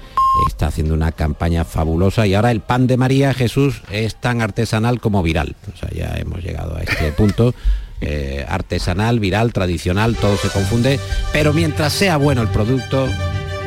[0.48, 5.00] está haciendo una campaña fabulosa y ahora el pan de María Jesús es tan artesanal
[5.00, 5.56] como viral.
[5.74, 7.54] O sea, ya hemos llegado a este punto.
[8.02, 11.00] eh, artesanal, viral, tradicional, todo se confunde,
[11.32, 13.08] pero mientras sea bueno el producto,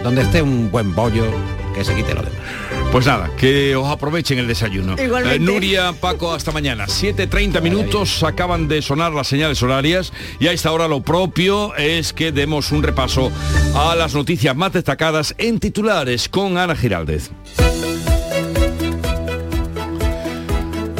[0.03, 1.25] donde esté un buen bollo,
[1.75, 2.86] que se quite lo demás.
[2.97, 4.95] Pues nada, que os aprovechen el desayuno.
[4.97, 6.87] Eh, Nuria, Paco, hasta mañana.
[6.87, 12.15] 7.30 minutos, acaban de sonar las señales horarias y a esta hora lo propio es
[12.15, 13.31] que demos un repaso
[13.75, 17.33] a las noticias más destacadas en titulares con Ana Giraldez.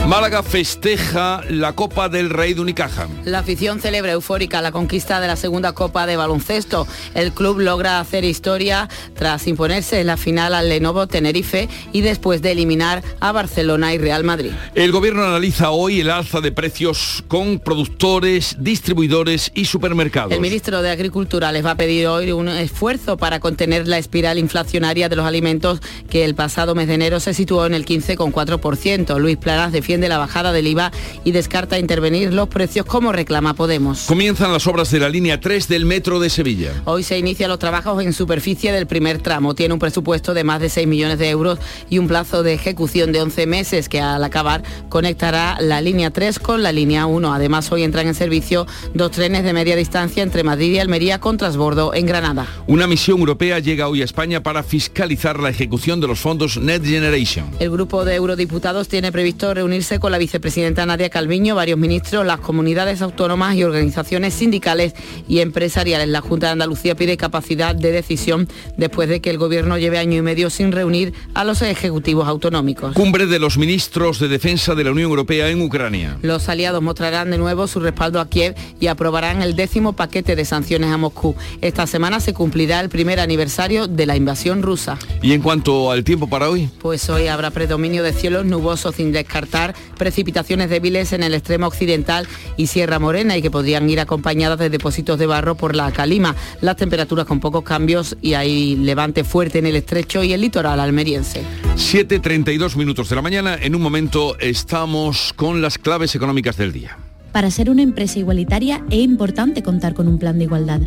[0.07, 3.09] Málaga festeja la Copa del Rey de Unicaja.
[3.25, 6.87] La afición celebra eufórica la conquista de la segunda Copa de Baloncesto.
[7.15, 12.41] El club logra hacer historia tras imponerse en la final al Lenovo Tenerife y después
[12.41, 14.53] de eliminar a Barcelona y Real Madrid.
[14.77, 20.31] El gobierno analiza hoy el alza de precios con productores, distribuidores y supermercados.
[20.31, 24.39] El ministro de Agricultura les va a pedir hoy un esfuerzo para contener la espiral
[24.39, 29.19] inflacionaria de los alimentos que el pasado mes de enero se situó en el 15,4%.
[29.19, 30.93] Luis Planas defiende la bajada del IVA
[31.25, 34.03] y descarta intervenir los precios como reclama Podemos.
[34.03, 36.73] Comienzan las obras de la línea 3 del metro de Sevilla.
[36.85, 39.55] Hoy se inician los trabajos en superficie del primer tramo.
[39.55, 43.13] Tiene un presupuesto de más de 6 millones de euros y un plazo de ejecución
[43.13, 47.33] de 11 meses que al acabar conectará la línea 3 con la línea 1.
[47.33, 51.37] Además, hoy entran en servicio dos trenes de media distancia entre Madrid y Almería con
[51.37, 52.47] transbordo en Granada.
[52.67, 56.85] Una misión europea llega hoy a España para fiscalizar la ejecución de los fondos Net
[56.85, 57.47] Generation.
[57.59, 62.41] El grupo de eurodiputados tiene previsto reunirse con la vicepresidenta Nadia Calviño, varios ministros, las
[62.41, 64.95] comunidades autónomas y organizaciones sindicales
[65.29, 66.09] y empresariales.
[66.09, 70.19] La Junta de Andalucía pide capacidad de decisión después de que el gobierno lleve año
[70.19, 72.95] y medio sin reunir a los ejecutivos autonómicos.
[72.95, 76.19] Cumbre de los ministros de defensa de la Unión Europea en Ucrania.
[76.21, 80.45] Los aliados mostrarán de nuevo su respaldo a Kiev y aprobarán el décimo paquete de
[80.45, 81.37] sanciones a Moscú.
[81.61, 84.99] Esta semana se cumplirá el primer aniversario de la invasión rusa.
[85.23, 89.13] Y en cuanto al tiempo para hoy, Pues hoy habrá predominio de cielos nubosos sin
[89.13, 94.59] descartar precipitaciones débiles en el extremo occidental y Sierra Morena y que podrían ir acompañadas
[94.59, 96.35] de depósitos de barro por la calima.
[96.61, 100.81] Las temperaturas con pocos cambios y hay levante fuerte en el estrecho y el litoral
[100.81, 101.43] almeriense.
[101.77, 103.57] 7.32 minutos de la mañana.
[103.61, 106.99] En un momento estamos con las claves económicas del día.
[107.33, 110.81] Para ser una empresa igualitaria es importante contar con un plan de igualdad.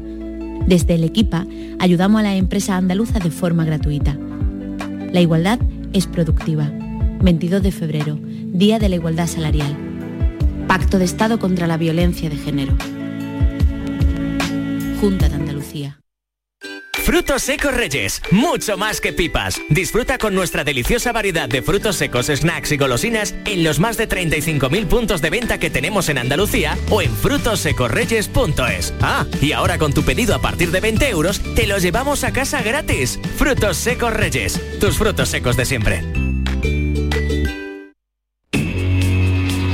[0.67, 1.45] Desde el Equipa
[1.80, 4.17] ayudamos a las empresas andaluzas de forma gratuita.
[5.12, 5.60] La igualdad
[5.93, 6.71] es productiva.
[7.21, 8.19] 22 de febrero,
[8.53, 9.77] Día de la Igualdad Salarial.
[10.67, 12.75] Pacto de Estado contra la Violencia de Género.
[14.99, 15.99] Junta de Andalucía.
[17.03, 19.59] Frutos secos Reyes, mucho más que pipas.
[19.69, 24.07] Disfruta con nuestra deliciosa variedad de frutos secos, snacks y golosinas en los más de
[24.07, 28.93] 35.000 puntos de venta que tenemos en Andalucía o en frutosecorreyes.es.
[29.01, 32.33] Ah, y ahora con tu pedido a partir de 20 euros, te los llevamos a
[32.33, 33.19] casa gratis.
[33.38, 36.03] Frutos secos Reyes, tus frutos secos de siempre.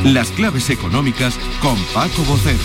[0.05, 2.59] Las claves económicas con Paco Bocero.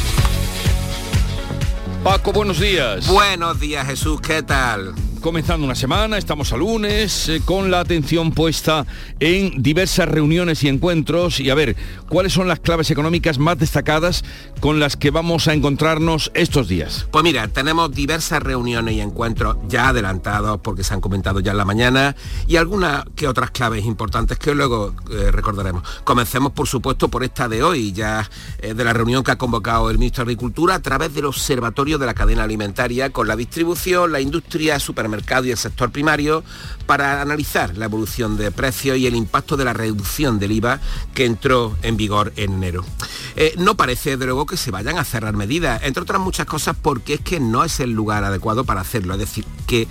[2.05, 3.07] Paco, buenos días.
[3.07, 4.93] Buenos días, Jesús, ¿qué tal?
[5.21, 8.87] Comenzando una semana, estamos a lunes, eh, con la atención puesta
[9.19, 11.41] en diversas reuniones y encuentros.
[11.41, 11.77] Y a ver,
[12.09, 14.25] ¿cuáles son las claves económicas más destacadas
[14.61, 17.07] con las que vamos a encontrarnos estos días?
[17.11, 21.59] Pues mira, tenemos diversas reuniones y encuentros ya adelantados porque se han comentado ya en
[21.59, 22.17] la mañana
[22.49, 25.83] y algunas que otras claves importantes que luego eh, recordaremos.
[26.03, 28.29] Comencemos por supuesto por esta de hoy, ya
[28.61, 31.99] eh, de la reunión que ha convocado el ministro de Agricultura a través del Observatorio
[31.99, 34.79] de la Cadena Alimentaria con la distribución, la industria,
[35.11, 36.45] supermercado y el sector primario
[36.87, 40.81] para analizar la evolución de precios y el impacto de la reducción del IVA
[41.15, 42.85] que entró en vigor en enero.
[43.37, 46.77] Eh, no parece, de luego, que se vayan a cerrar medidas, entre otras muchas cosas
[46.81, 49.89] porque es que no es el lugar adecuado para hacerlo, es decir, que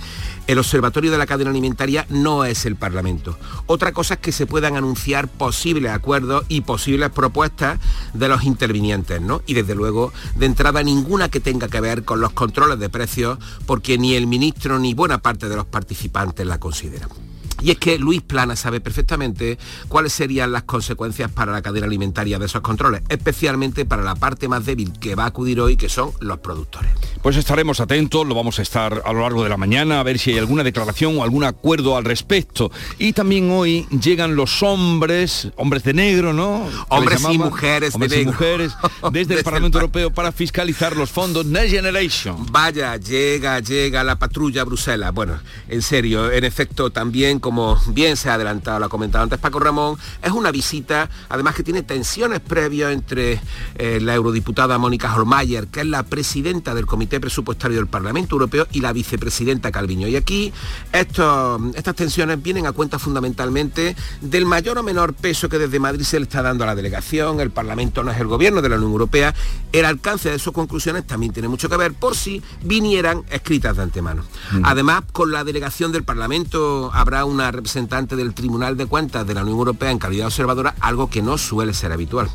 [0.50, 3.38] el Observatorio de la Cadena Alimentaria no es el Parlamento.
[3.66, 7.78] Otra cosa es que se puedan anunciar posibles acuerdos y posibles propuestas
[8.14, 9.42] de los intervinientes, ¿no?
[9.46, 13.38] Y desde luego, de entrada, ninguna que tenga que ver con los controles de precios,
[13.64, 17.29] porque ni el ministro ni buena parte de los participantes la consideran.
[17.62, 19.58] Y es que Luis Plana sabe perfectamente
[19.88, 24.48] cuáles serían las consecuencias para la cadena alimentaria de esos controles, especialmente para la parte
[24.48, 26.90] más débil que va a acudir hoy, que son los productores.
[27.22, 30.18] Pues estaremos atentos, lo vamos a estar a lo largo de la mañana a ver
[30.18, 32.70] si hay alguna declaración o algún acuerdo al respecto.
[32.98, 36.66] Y también hoy llegan los hombres, hombres de negro, ¿no?
[36.88, 38.32] Hombres y mujeres hombres de y negro.
[38.32, 38.72] mujeres
[39.12, 42.46] desde, el Parlamento par- Europeo para fiscalizar los fondos Next Generation.
[42.50, 45.12] Vaya, llega, llega la patrulla a Bruselas.
[45.12, 45.38] Bueno,
[45.68, 49.58] en serio, en efecto, también, como bien se ha adelantado, lo ha comentado antes Paco
[49.58, 53.40] Ramón, es una visita, además que tiene tensiones previas entre
[53.74, 58.68] eh, la eurodiputada Mónica Holmayer, que es la presidenta del Comité Presupuestario del Parlamento Europeo,
[58.70, 60.06] y la vicepresidenta Calviño.
[60.06, 60.52] Y aquí
[60.92, 66.04] estos- estas tensiones vienen a cuenta fundamentalmente del mayor o menor peso que desde Madrid
[66.04, 68.76] se le está dando a la delegación, el Parlamento no es el gobierno de la
[68.76, 69.34] Unión Europea,
[69.72, 73.82] el alcance de sus conclusiones también tiene mucho que ver por si vinieran escritas de
[73.82, 74.22] antemano.
[74.62, 79.42] Además, con la delegación del Parlamento habrá una representante del Tribunal de Cuentas de la
[79.42, 82.28] Unión Europea en calidad observadora, algo que no suele ser habitual.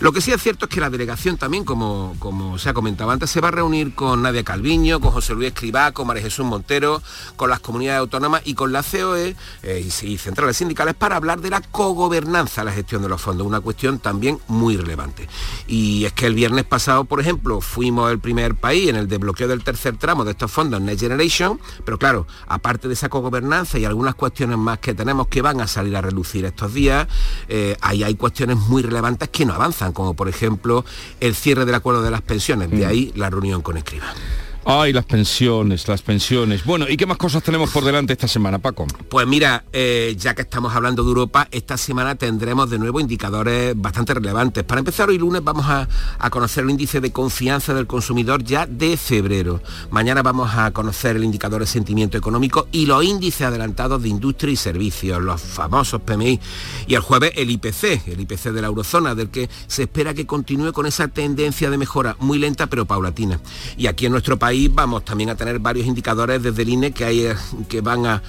[0.00, 3.10] Lo que sí es cierto es que la delegación también, como, como se ha comentado
[3.10, 6.44] antes, se va a reunir con Nadia Calviño, con José Luis Escribá, con María Jesús
[6.44, 7.02] Montero,
[7.36, 11.40] con las comunidades autónomas y con la COE eh, y, y centrales sindicales para hablar
[11.40, 15.28] de la cogobernanza la gestión de los fondos, una cuestión también muy relevante.
[15.66, 19.48] Y es que el viernes pasado, por ejemplo, fuimos el primer país en el desbloqueo
[19.48, 23.84] del tercer tramo de estos fondos Next Generation, pero claro, aparte de esa cogobernanza y
[23.84, 27.06] algunas cuestiones más que tenemos que van a salir a relucir estos días,
[27.48, 30.84] eh, ahí hay cuestiones muy relevantes que no avanzan, como por ejemplo
[31.20, 34.12] el cierre del acuerdo de las pensiones, de ahí la reunión con Escriba.
[34.68, 36.64] Ay, las pensiones, las pensiones.
[36.64, 38.84] Bueno, ¿y qué más cosas tenemos por delante esta semana, Paco?
[39.08, 43.80] Pues mira, eh, ya que estamos hablando de Europa, esta semana tendremos de nuevo indicadores
[43.80, 44.64] bastante relevantes.
[44.64, 45.88] Para empezar, hoy lunes vamos a,
[46.18, 49.62] a conocer el índice de confianza del consumidor ya de febrero.
[49.92, 54.52] Mañana vamos a conocer el indicador de sentimiento económico y los índices adelantados de industria
[54.52, 56.40] y servicios, los famosos PMI.
[56.88, 60.26] Y el jueves el IPC, el IPC de la eurozona, del que se espera que
[60.26, 63.38] continúe con esa tendencia de mejora muy lenta pero paulatina.
[63.76, 67.04] Y aquí en nuestro país vamos también a tener varios indicadores desde el INE que,
[67.04, 67.36] hay, eh,
[67.68, 68.22] que van a,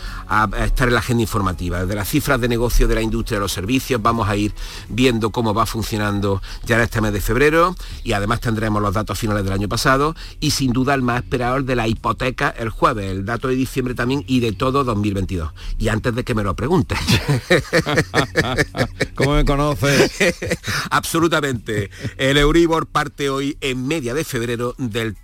[0.64, 1.82] estar en la agenda informativa.
[1.82, 4.54] Desde las cifras de negocio de la industria de los servicios vamos a ir
[4.90, 9.18] viendo cómo va funcionando ya en este mes de febrero y además tendremos los datos
[9.18, 12.70] finales del año pasado y sin duda el más esperado el de la hipoteca el
[12.70, 15.52] jueves, el dato de diciembre también y de todo 2022.
[15.80, 17.00] Y antes de que me lo preguntes.
[19.16, 20.12] ¿Cómo me conoces?
[20.90, 21.90] Absolutamente.
[22.18, 25.16] El Euribor parte hoy en media de febrero del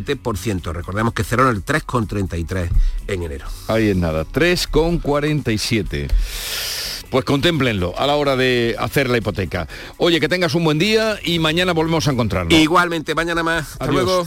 [0.00, 0.72] 3,47%.
[0.72, 2.68] Recordemos que cerró en el 3,33
[3.08, 3.46] en enero.
[3.68, 6.08] Ahí es nada, 3,47.
[7.10, 9.68] Pues contémplenlo a la hora de hacer la hipoteca.
[9.98, 12.58] Oye, que tengas un buen día y mañana volvemos a encontrarnos.
[12.58, 13.72] Igualmente, mañana más.
[13.72, 13.94] Hasta Adiós.
[14.04, 14.26] luego.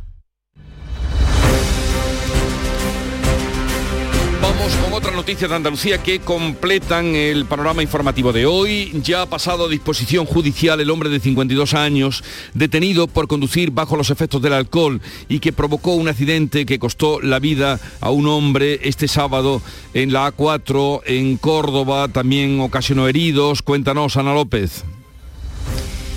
[4.83, 8.91] Con otra noticia de Andalucía que completan el panorama informativo de hoy.
[9.03, 13.97] Ya ha pasado a disposición judicial el hombre de 52 años detenido por conducir bajo
[13.97, 18.27] los efectos del alcohol y que provocó un accidente que costó la vida a un
[18.27, 19.61] hombre este sábado
[19.93, 22.07] en la A4 en Córdoba.
[22.07, 23.61] También ocasionó heridos.
[23.61, 24.83] Cuéntanos, Ana López.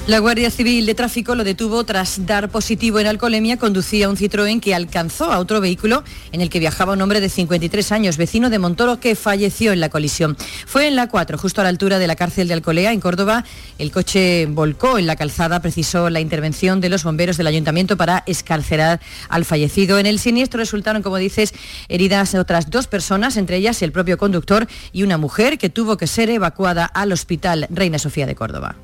[0.07, 3.57] La Guardia Civil de Tráfico lo detuvo tras dar positivo en alcoholemia.
[3.57, 7.30] Conducía un Citroën que alcanzó a otro vehículo en el que viajaba un hombre de
[7.30, 10.36] 53 años, vecino de Montoro, que falleció en la colisión.
[10.66, 13.46] Fue en la 4, justo a la altura de la cárcel de Alcolea, en Córdoba.
[13.78, 18.24] El coche volcó en la calzada, precisó la intervención de los bomberos del ayuntamiento para
[18.26, 19.00] escarcerar
[19.30, 19.98] al fallecido.
[19.98, 21.55] En el siniestro resultaron, como dices,
[21.88, 26.07] heridas otras dos personas, entre ellas el propio conductor y una mujer que tuvo que
[26.07, 28.76] ser evacuada al hospital Reina Sofía de Córdoba.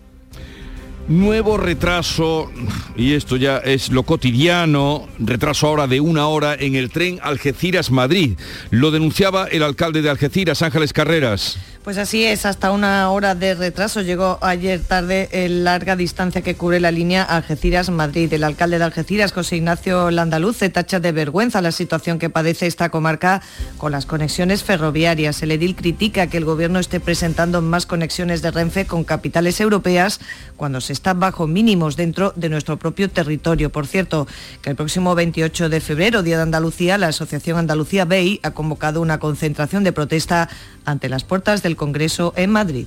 [1.10, 2.52] Nuevo retraso,
[2.94, 8.38] y esto ya es lo cotidiano, retraso ahora de una hora en el tren Algeciras-Madrid.
[8.70, 11.58] Lo denunciaba el alcalde de Algeciras, Ángeles Carreras.
[11.82, 16.54] Pues así es, hasta una hora de retraso llegó ayer tarde el larga distancia que
[16.54, 18.32] cubre la línea Algeciras-Madrid.
[18.32, 22.90] El alcalde de Algeciras, José Ignacio Landaluz, tacha de vergüenza la situación que padece esta
[22.90, 23.40] comarca
[23.78, 25.42] con las conexiones ferroviarias.
[25.42, 30.20] El edil critica que el gobierno esté presentando más conexiones de Renfe con capitales europeas
[30.58, 33.70] cuando se está bajo mínimos dentro de nuestro propio territorio.
[33.70, 34.28] Por cierto,
[34.60, 39.00] que el próximo 28 de febrero, Día de Andalucía, la Asociación Andalucía BEI ha convocado
[39.00, 40.50] una concentración de protesta
[40.84, 42.84] ante las puertas del Congreso en Madrid.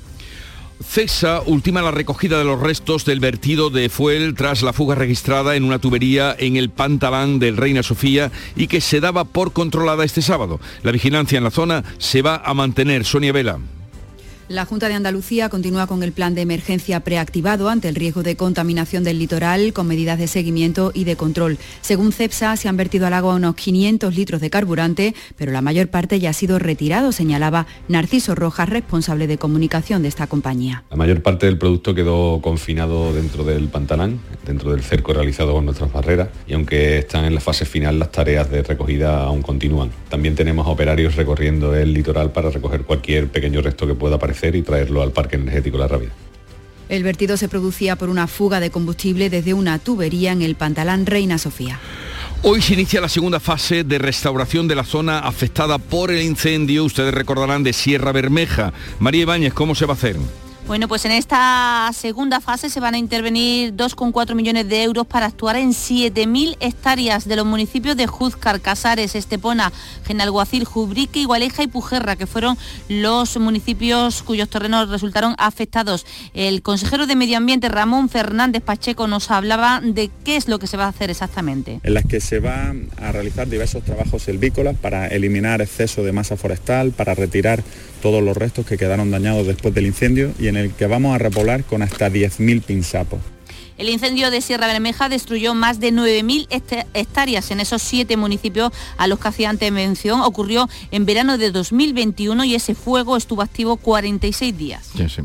[0.88, 5.56] CESA ultima la recogida de los restos del vertido de fuel tras la fuga registrada
[5.56, 10.06] en una tubería en el Pantalán del Reina Sofía y que se daba por controlada
[10.06, 10.60] este sábado.
[10.84, 13.06] La vigilancia en la zona se va a mantener.
[13.06, 13.58] Sonia Vela.
[14.50, 18.36] La Junta de Andalucía continúa con el plan de emergencia preactivado ante el riesgo de
[18.36, 21.58] contaminación del litoral con medidas de seguimiento y de control.
[21.80, 25.88] Según CEPSA, se han vertido al agua unos 500 litros de carburante, pero la mayor
[25.88, 30.84] parte ya ha sido retirado, señalaba Narciso Rojas, responsable de comunicación de esta compañía.
[30.90, 35.64] La mayor parte del producto quedó confinado dentro del pantalán, dentro del cerco realizado con
[35.64, 39.90] nuestras barreras, y aunque están en la fase final, las tareas de recogida aún continúan.
[40.10, 44.62] También tenemos operarios recorriendo el litoral para recoger cualquier pequeño resto que pueda aparecer y
[44.62, 46.12] traerlo al parque energético La Rábida.
[46.90, 51.06] El vertido se producía por una fuga de combustible desde una tubería en el Pantalán
[51.06, 51.80] Reina Sofía.
[52.42, 56.84] Hoy se inicia la segunda fase de restauración de la zona afectada por el incendio,
[56.84, 58.74] ustedes recordarán, de Sierra Bermeja.
[59.00, 60.18] María Ibáñez, ¿cómo se va a hacer?
[60.66, 65.26] Bueno, pues en esta segunda fase se van a intervenir 2,4 millones de euros para
[65.26, 69.74] actuar en 7.000 hectáreas de los municipios de Juzcar, Casares, Estepona,
[70.06, 72.58] Genalguacil, Jubrique, Igualeja y Pujerra, que fueron
[72.88, 76.06] los municipios cuyos terrenos resultaron afectados.
[76.34, 80.68] El consejero de Medio Ambiente, Ramón Fernández Pacheco, nos hablaba de qué es lo que
[80.68, 81.82] se va a hacer exactamente.
[81.84, 86.38] En las que se van a realizar diversos trabajos silvícolas para eliminar exceso de masa
[86.38, 87.64] forestal, para retirar
[88.04, 91.18] todos los restos que quedaron dañados después del incendio y en el que vamos a
[91.18, 93.20] repoblar con hasta 10.000 pinsapos.
[93.78, 96.48] El incendio de Sierra Bermeja destruyó más de 9.000
[96.94, 100.22] hectáreas en esos siete municipios a los que hacía antes mención.
[100.22, 104.92] Ocurrió en verano de 2021 y ese fuego estuvo activo 46 días.
[104.96, 105.22] Sí, sí.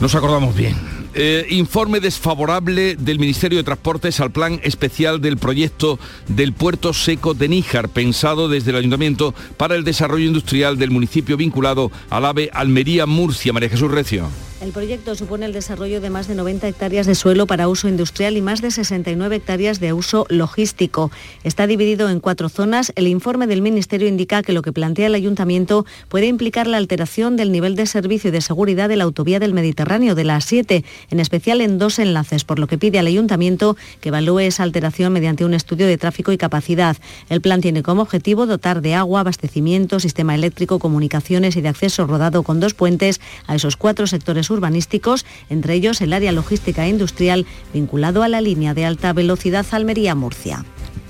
[0.00, 0.74] Nos acordamos bien.
[1.14, 7.34] Eh, informe desfavorable del Ministerio de Transportes al plan especial del proyecto del puerto seco
[7.34, 12.50] de Níjar, pensado desde el Ayuntamiento para el desarrollo industrial del municipio vinculado al AVE
[12.54, 13.52] Almería-Murcia.
[13.52, 14.30] María Jesús Recio.
[14.62, 18.36] El proyecto supone el desarrollo de más de 90 hectáreas de suelo para uso industrial
[18.36, 21.10] y más de 69 hectáreas de uso logístico.
[21.42, 22.92] Está dividido en cuatro zonas.
[22.94, 27.36] El informe del Ministerio indica que lo que plantea el Ayuntamiento puede implicar la alteración
[27.36, 30.84] del nivel de servicio y de seguridad de la autovía del Mediterráneo, de la A7,
[31.10, 35.12] en especial en dos enlaces, por lo que pide al Ayuntamiento que evalúe esa alteración
[35.12, 36.96] mediante un estudio de tráfico y capacidad.
[37.28, 42.06] El plan tiene como objetivo dotar de agua, abastecimiento, sistema eléctrico, comunicaciones y de acceso
[42.06, 46.90] rodado con dos puentes a esos cuatro sectores urbanísticos, entre ellos el área logística e
[46.90, 50.64] industrial vinculado a la línea de alta velocidad Almería-Murcia.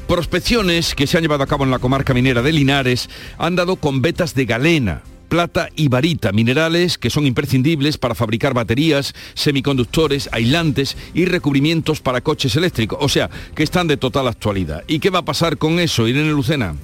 [0.07, 3.76] Prospecciones que se han llevado a cabo en la comarca minera de Linares han dado
[3.76, 10.28] con vetas de galena, plata y varita, minerales que son imprescindibles para fabricar baterías, semiconductores,
[10.30, 14.84] aislantes y recubrimientos para coches eléctricos, o sea, que están de total actualidad.
[14.86, 16.74] ¿Y qué va a pasar con eso, Irene Lucena?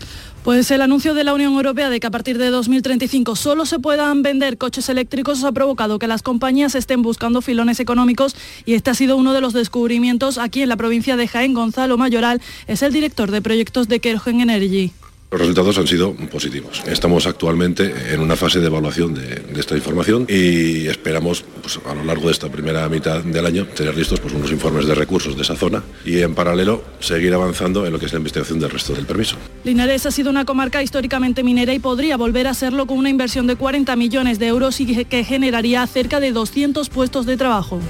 [0.49, 3.79] Pues el anuncio de la Unión Europea de que a partir de 2035 solo se
[3.79, 8.35] puedan vender coches eléctricos ha provocado que las compañías estén buscando filones económicos
[8.65, 11.53] y este ha sido uno de los descubrimientos aquí en la provincia de Jaén.
[11.53, 14.91] Gonzalo Mayoral es el director de proyectos de Kerogen Energy.
[15.31, 16.83] Los resultados han sido positivos.
[16.87, 22.03] Estamos actualmente en una fase de evaluación de, esta información y esperamos pues, a lo
[22.05, 25.43] largo de esta primera mitad del año tener listos pues, unos informes de recursos de
[25.43, 28.95] esa zona y en paralelo seguir avanzando en lo que es la investigación del resto
[28.95, 29.37] del permiso.
[29.65, 33.47] Linares ha sido una comarca históricamente minera y podría volver a serlo con una inversión
[33.47, 37.81] de 40 millones de euros y que generaría cerca de 200 puestos de trabajo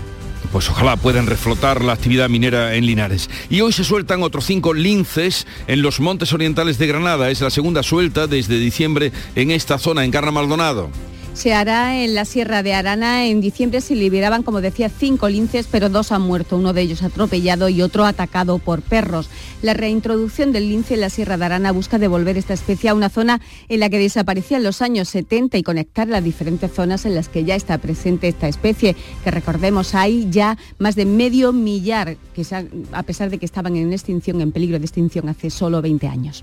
[0.52, 3.30] pues ojalá puedan reflotar la actividad minera en Linares.
[3.50, 7.30] Y hoy se sueltan otros cinco linces en los montes orientales de Granada.
[7.30, 10.90] Es la segunda suelta desde diciembre en esta zona, en Carna Maldonado
[11.38, 13.26] se hará en la Sierra de Arana.
[13.26, 17.04] En diciembre se liberaban, como decía, cinco linces, pero dos han muerto, uno de ellos
[17.04, 19.30] atropellado y otro atacado por perros.
[19.62, 23.08] La reintroducción del lince en la Sierra de Arana busca devolver esta especie a una
[23.08, 27.14] zona en la que desaparecía en los años 70 y conectar las diferentes zonas en
[27.14, 32.16] las que ya está presente esta especie, que recordemos hay ya más de medio millar,
[32.34, 32.44] que
[32.92, 36.42] a pesar de que estaban en extinción, en peligro de extinción hace solo 20 años.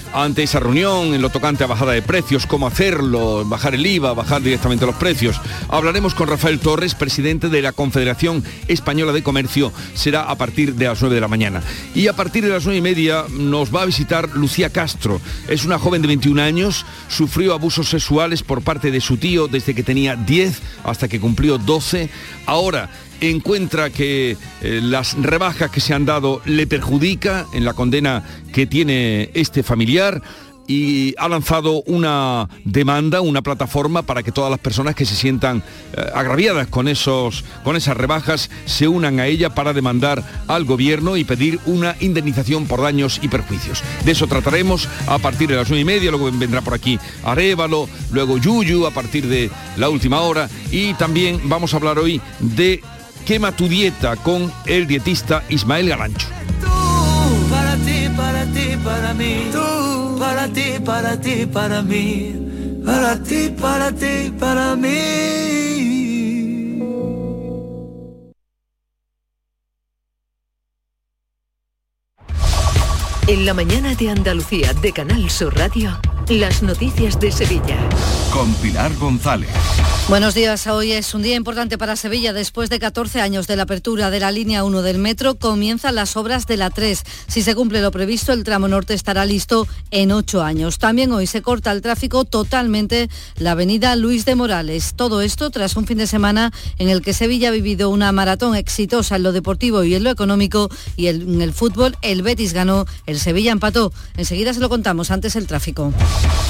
[0.13, 4.13] ante esa reunión en lo tocante a bajada de precios, cómo hacerlo, bajar el IVA,
[4.13, 5.39] bajar directamente los precios.
[5.69, 10.85] Hablaremos con Rafael Torres, presidente de la Confederación Española de Comercio, será a partir de
[10.85, 11.61] las 9 de la mañana.
[11.95, 15.21] Y a partir de las 9 y media nos va a visitar Lucía Castro.
[15.47, 19.73] Es una joven de 21 años, sufrió abusos sexuales por parte de su tío desde
[19.73, 22.09] que tenía 10 hasta que cumplió 12.
[22.45, 22.89] Ahora
[23.21, 28.65] encuentra que eh, las rebajas que se han dado le perjudica en la condena que
[28.65, 30.21] tiene este familiar
[30.67, 35.63] y ha lanzado una demanda, una plataforma para que todas las personas que se sientan
[35.93, 41.17] eh, agraviadas con, esos, con esas rebajas se unan a ella para demandar al gobierno
[41.17, 43.83] y pedir una indemnización por daños y perjuicios.
[44.05, 47.89] De eso trataremos a partir de las nueve y media, luego vendrá por aquí Arevalo,
[48.11, 52.81] luego Yuyu a partir de la última hora y también vamos a hablar hoy de
[53.25, 56.27] Quema tu dieta con el dietista Ismael Galancho.
[57.49, 59.49] para ti, para ti, para mí.
[59.51, 62.35] Tú, para ti, para ti, para mí.
[62.85, 66.40] Para ti, para ti, para mí.
[73.31, 77.77] En la mañana de Andalucía de Canal Sur Radio, las noticias de Sevilla.
[78.33, 79.49] Con Pilar González.
[80.09, 82.33] Buenos días, hoy es un día importante para Sevilla.
[82.33, 86.17] Después de 14 años de la apertura de la línea 1 del metro, comienzan las
[86.17, 87.03] obras de la 3.
[87.27, 90.79] Si se cumple lo previsto, el tramo norte estará listo en 8 años.
[90.79, 94.95] También hoy se corta el tráfico totalmente la avenida Luis de Morales.
[94.97, 98.55] Todo esto tras un fin de semana en el que Sevilla ha vivido una maratón
[98.55, 102.85] exitosa en lo deportivo y en lo económico y en el fútbol el Betis ganó,
[103.05, 103.93] el Sevilla empató.
[104.17, 105.93] Enseguida se lo contamos, antes el tráfico.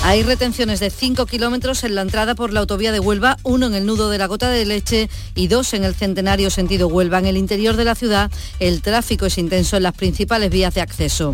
[0.03, 3.75] Hay retenciones de 5 kilómetros en la entrada por la autovía de Huelva uno en
[3.75, 7.19] el nudo de la gota de leche y dos en el centenario sentido Huelva.
[7.19, 10.81] En el interior de la ciudad el tráfico es intenso en las principales vías de
[10.81, 11.33] acceso.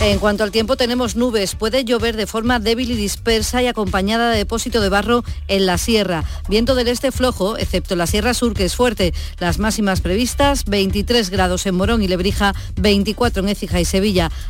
[0.00, 4.30] En cuanto al tiempo tenemos nubes, puede llover de forma débil y dispersa y acompañada
[4.30, 6.24] de depósito de barro en la sierra.
[6.48, 9.14] Viento del este flojo, excepto la Sierra Sur que es fuerte.
[9.38, 14.30] Las máximas previstas 23 grados en Morón y Lebrija, 24 en Écija y Sevilla.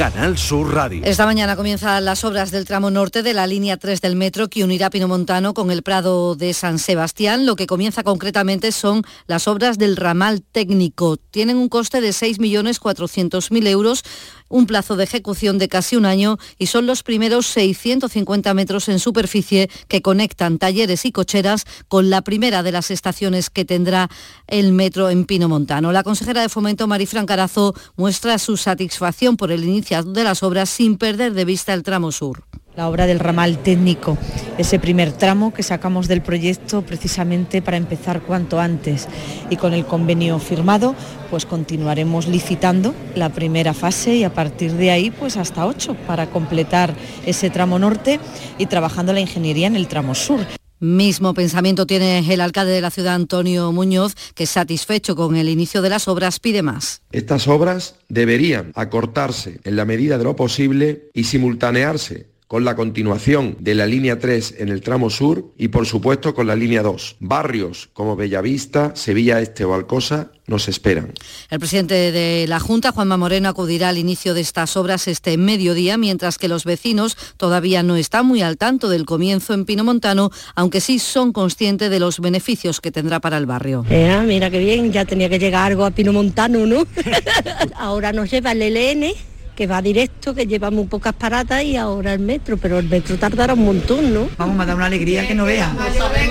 [0.00, 1.02] Canal Sur Radio.
[1.04, 4.64] Esta mañana comienzan las obras del tramo norte de la línea 3 del metro que
[4.64, 7.44] unirá Pinomontano con el Prado de San Sebastián.
[7.44, 11.18] Lo que comienza concretamente son las obras del ramal técnico.
[11.18, 14.02] Tienen un coste de 6.400.000 euros
[14.50, 18.98] un plazo de ejecución de casi un año y son los primeros 650 metros en
[18.98, 24.10] superficie que conectan talleres y cocheras con la primera de las estaciones que tendrá
[24.46, 25.92] el metro en Pino Montano.
[25.92, 30.68] La consejera de Fomento, Marifran Carazo, muestra su satisfacción por el inicio de las obras
[30.68, 32.44] sin perder de vista el tramo sur
[32.80, 34.16] la obra del ramal técnico,
[34.56, 39.06] ese primer tramo que sacamos del proyecto precisamente para empezar cuanto antes
[39.50, 40.94] y con el convenio firmado
[41.28, 46.30] pues continuaremos licitando la primera fase y a partir de ahí pues hasta ocho para
[46.30, 46.94] completar
[47.26, 48.18] ese tramo norte
[48.56, 50.40] y trabajando la ingeniería en el tramo sur.
[50.78, 55.82] Mismo pensamiento tiene el alcalde de la ciudad, Antonio Muñoz, que satisfecho con el inicio
[55.82, 57.02] de las obras pide más.
[57.12, 63.56] Estas obras deberían acortarse en la medida de lo posible y simultanearse con la continuación
[63.60, 67.18] de la línea 3 en el tramo sur y por supuesto con la línea 2.
[67.20, 71.12] Barrios como Bellavista, Sevilla Este o Alcosa nos esperan.
[71.48, 75.96] El presidente de la Junta, Juanma Moreno, acudirá al inicio de estas obras este mediodía,
[75.96, 80.32] mientras que los vecinos todavía no están muy al tanto del comienzo en Pino Montano,
[80.56, 83.84] aunque sí son conscientes de los beneficios que tendrá para el barrio.
[83.88, 86.84] Eh, mira qué bien, ya tenía que llegar algo a Pino Montano, ¿no?
[87.76, 89.14] Ahora nos lleva el LN
[89.60, 93.18] que va directo, que lleva muy pocas paradas y ahora el metro, pero el metro
[93.18, 94.30] tardará un montón, ¿no?
[94.38, 95.76] Vamos a dar una alegría que no vean.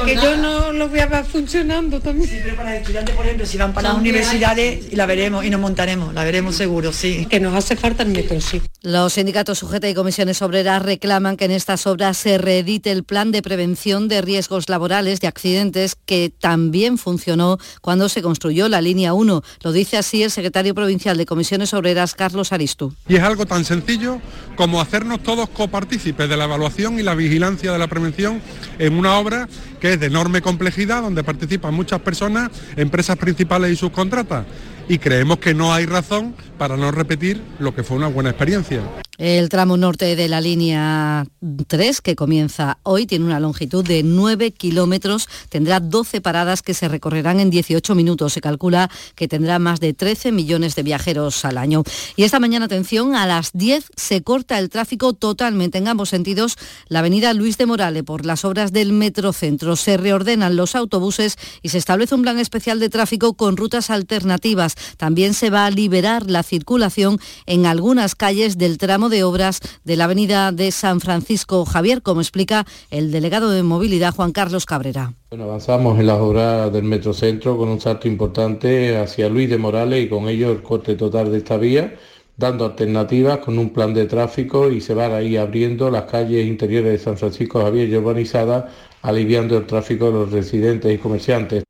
[0.03, 2.27] que yo no lo voy a ver funcionando también.
[2.27, 5.51] Sí, pero para los estudiantes, por ejemplo, si van para las universidades, la veremos y
[5.51, 7.27] nos montaremos, la veremos seguro, sí.
[7.29, 8.63] Que nos hace falta el metro, sí.
[8.81, 13.31] Los sindicatos sujeta y comisiones obreras reclaman que en estas obras se reedite el plan
[13.31, 19.13] de prevención de riesgos laborales de accidentes que también funcionó cuando se construyó la línea
[19.13, 19.43] 1.
[19.61, 22.95] Lo dice así el secretario provincial de comisiones obreras, Carlos Aristu.
[23.07, 24.19] Y es algo tan sencillo
[24.55, 28.41] como hacernos todos copartícipes de la evaluación y la vigilancia de la prevención
[28.77, 29.47] en una obra
[29.79, 34.45] que es de enorme complejidad, donde participan muchas personas, empresas principales y subcontratas
[34.87, 38.81] y creemos que no hay razón para no repetir lo que fue una buena experiencia.
[39.19, 41.27] El tramo norte de la línea
[41.67, 46.87] 3, que comienza hoy, tiene una longitud de 9 kilómetros, tendrá 12 paradas que se
[46.87, 48.31] recorrerán en 18 minutos.
[48.31, 51.83] Se calcula que tendrá más de 13 millones de viajeros al año.
[52.15, 56.55] Y esta mañana, atención, a las 10 se corta el tráfico totalmente en ambos sentidos
[56.87, 59.75] la avenida Luis de Morale por las obras del Metrocentro.
[59.75, 64.75] Se reordenan los autobuses y se establece un plan especial de tráfico con rutas alternativas.
[64.95, 69.95] También se va a liberar la circulación en algunas calles del tramo de obras de
[69.95, 75.13] la avenida de San Francisco Javier, como explica el delegado de movilidad Juan Carlos Cabrera.
[75.29, 80.05] Bueno, avanzamos en las obras del Metrocentro con un salto importante hacia Luis de Morales
[80.05, 81.95] y con ello el corte total de esta vía
[82.39, 86.93] dando alternativas con un plan de tráfico y se van ahí abriendo las calles interiores
[86.93, 88.63] de San Francisco Javier y urbanizadas,
[89.01, 91.63] aliviando el tráfico de los residentes y comerciantes.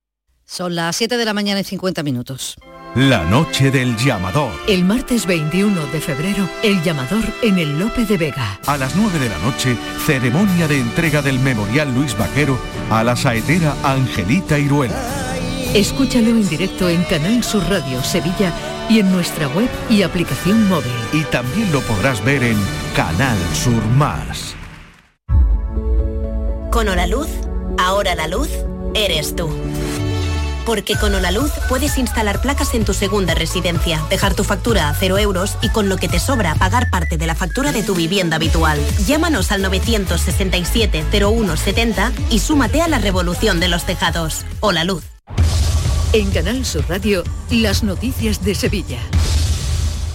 [0.46, 2.56] Son las 7 de la mañana y 50 minutos.
[2.96, 4.52] La noche del llamador.
[4.68, 8.60] El martes 21 de febrero, el llamador en el Lope de Vega.
[8.66, 9.78] A las 9 de la noche,
[10.08, 12.58] ceremonia de entrega del Memorial Luis Vaquero
[12.90, 15.00] a la saetera Angelita Iruela.
[15.76, 18.52] Escúchalo en directo en Canal Sur Radio Sevilla
[18.90, 20.92] y en nuestra web y aplicación móvil.
[21.14, 22.58] Y también lo podrás ver en
[22.96, 24.56] Canal Sur Más.
[26.72, 27.30] Con la luz,
[27.78, 28.50] ahora la luz
[28.96, 29.48] eres tú.
[30.70, 35.18] Porque con Onaluz puedes instalar placas en tu segunda residencia, dejar tu factura a cero
[35.18, 38.36] euros y con lo que te sobra pagar parte de la factura de tu vivienda
[38.36, 38.80] habitual.
[39.08, 44.46] Llámanos al 967 0170 y súmate a la revolución de los tejados.
[44.60, 45.02] Hola Luz.
[46.14, 49.00] En Canal Sur Radio, las noticias de Sevilla.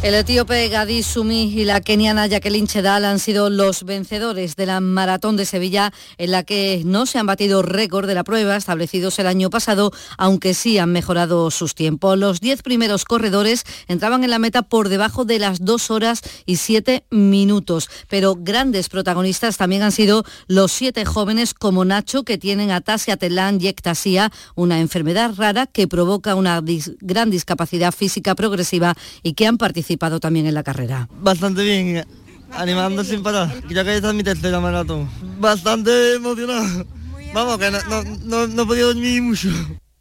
[0.05, 4.81] El etíope Gadi Sumi y la keniana Jacqueline Chedal han sido los vencedores de la
[4.81, 9.19] Maratón de Sevilla, en la que no se han batido récord de la prueba establecidos
[9.19, 12.19] el año pasado, aunque sí han mejorado sus tiempos.
[12.19, 16.57] Los diez primeros corredores entraban en la meta por debajo de las dos horas y
[16.57, 22.73] siete minutos, pero grandes protagonistas también han sido los siete jóvenes como Nacho, que tienen
[22.73, 26.63] atasia telán y ectasia, una enfermedad rara que provoca una
[27.01, 31.09] gran discapacidad física progresiva y que han participado también en la carrera.
[31.21, 32.05] Bastante bien,
[32.53, 33.53] animando sin parar.
[33.69, 35.09] Ya que esta es mi tercera maratón.
[35.39, 36.87] Bastante emocionado.
[37.33, 37.79] Vamos, que no,
[38.25, 39.49] no, no he podido dormir mucho.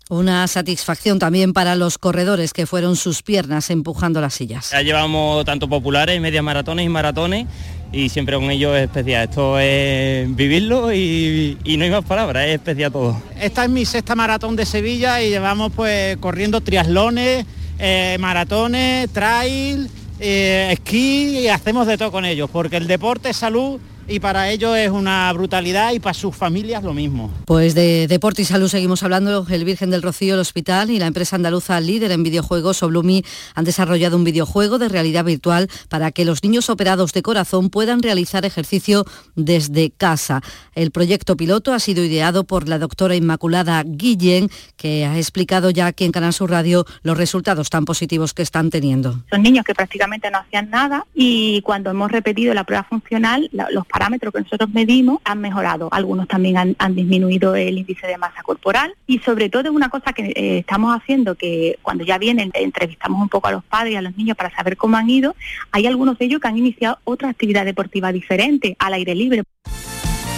[0.10, 4.70] Una satisfacción también para los corredores que fueron sus piernas empujando las sillas.
[4.72, 7.48] Ya llevamos tanto populares, medias maratones y maratones
[7.94, 9.30] y siempre con ellos es especial.
[9.30, 13.22] Esto es vivirlo y, y, no hay más palabras, es especial todo.
[13.40, 17.46] Esta es mi sexta maratón de Sevilla y llevamos pues corriendo triatlones,
[17.86, 23.36] eh, maratones, trail, eh, esquí y hacemos de todo con ellos, porque el deporte es
[23.36, 23.78] salud
[24.08, 27.32] y para ellos es una brutalidad y para sus familias lo mismo.
[27.46, 29.46] Pues de deporte y salud seguimos hablando.
[29.50, 33.24] El Virgen del Rocío, el hospital y la empresa andaluza líder en videojuegos, Oblumi,
[33.56, 38.02] han desarrollado un videojuego de realidad virtual para que los niños operados de corazón puedan
[38.02, 40.42] realizar ejercicio desde casa.
[40.76, 45.88] El proyecto piloto ha sido ideado por la doctora Inmaculada Guillén, que ha explicado ya
[45.88, 49.24] aquí en Canal Sur Radio los resultados tan positivos que están teniendo.
[49.30, 53.86] Son niños que prácticamente no hacían nada y cuando hemos repetido la prueba funcional, los
[53.94, 55.88] parámetros que nosotros medimos han mejorado.
[55.92, 60.14] Algunos también han, disminuido el índice de masa corporal y sobre todo es una cosa
[60.14, 63.96] que eh, estamos haciendo que cuando ya vienen entrevistamos un poco a los padres y
[63.96, 65.36] a los niños para saber cómo han ido,
[65.72, 69.44] hay algunos de ellos que han iniciado otra actividad deportiva diferente al aire libre.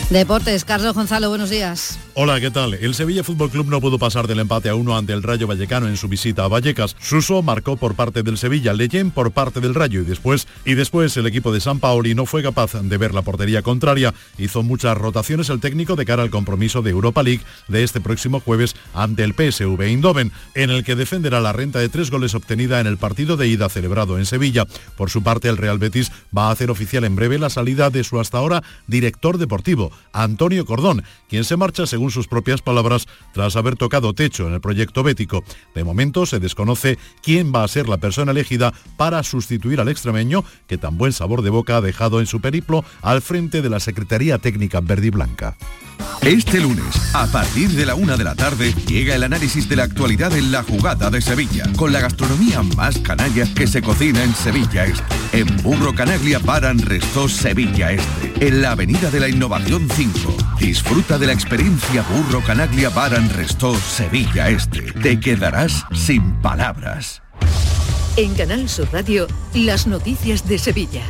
[0.09, 1.97] Deportes, Carlos Gonzalo, buenos días.
[2.13, 2.75] Hola, ¿qué tal?
[2.75, 5.87] El Sevilla Fútbol Club no pudo pasar del empate a uno ante el Rayo Vallecano
[5.87, 6.95] en su visita a Vallecas.
[6.99, 11.17] Suso marcó por parte del Sevilla, Leyen por parte del Rayo y después y después
[11.17, 14.13] el equipo de San Paoli no fue capaz de ver la portería contraria.
[14.37, 18.39] Hizo muchas rotaciones el técnico de cara al compromiso de Europa League de este próximo
[18.39, 22.79] jueves ante el PSV Eindhoven, en el que defenderá la renta de tres goles obtenida
[22.79, 24.65] en el partido de ida celebrado en Sevilla.
[24.95, 28.03] Por su parte, el Real Betis va a hacer oficial en breve la salida de
[28.03, 29.91] su hasta ahora director deportivo.
[30.13, 34.61] Antonio Cordón, quien se marcha, según sus propias palabras, tras haber tocado techo en el
[34.61, 35.43] proyecto bético.
[35.73, 40.43] De momento se desconoce quién va a ser la persona elegida para sustituir al extremeño,
[40.67, 43.79] que tan buen sabor de boca ha dejado en su periplo al frente de la
[43.79, 45.55] Secretaría Técnica Verde Blanca.
[46.21, 49.83] Este lunes, a partir de la una de la tarde, llega el análisis de la
[49.83, 54.33] actualidad en la jugada de Sevilla, con la gastronomía más canalla que se cocina en
[54.33, 55.03] Sevilla Este.
[55.33, 60.57] En Burro Canaglia Baran Resto Sevilla Este, en la Avenida de la Innovación 5.
[60.59, 64.81] Disfruta de la experiencia Burro Canaglia Baran Resto Sevilla Este.
[64.93, 67.21] Te quedarás sin palabras.
[68.17, 71.03] En Canal Sur Radio, las noticias de Sevilla.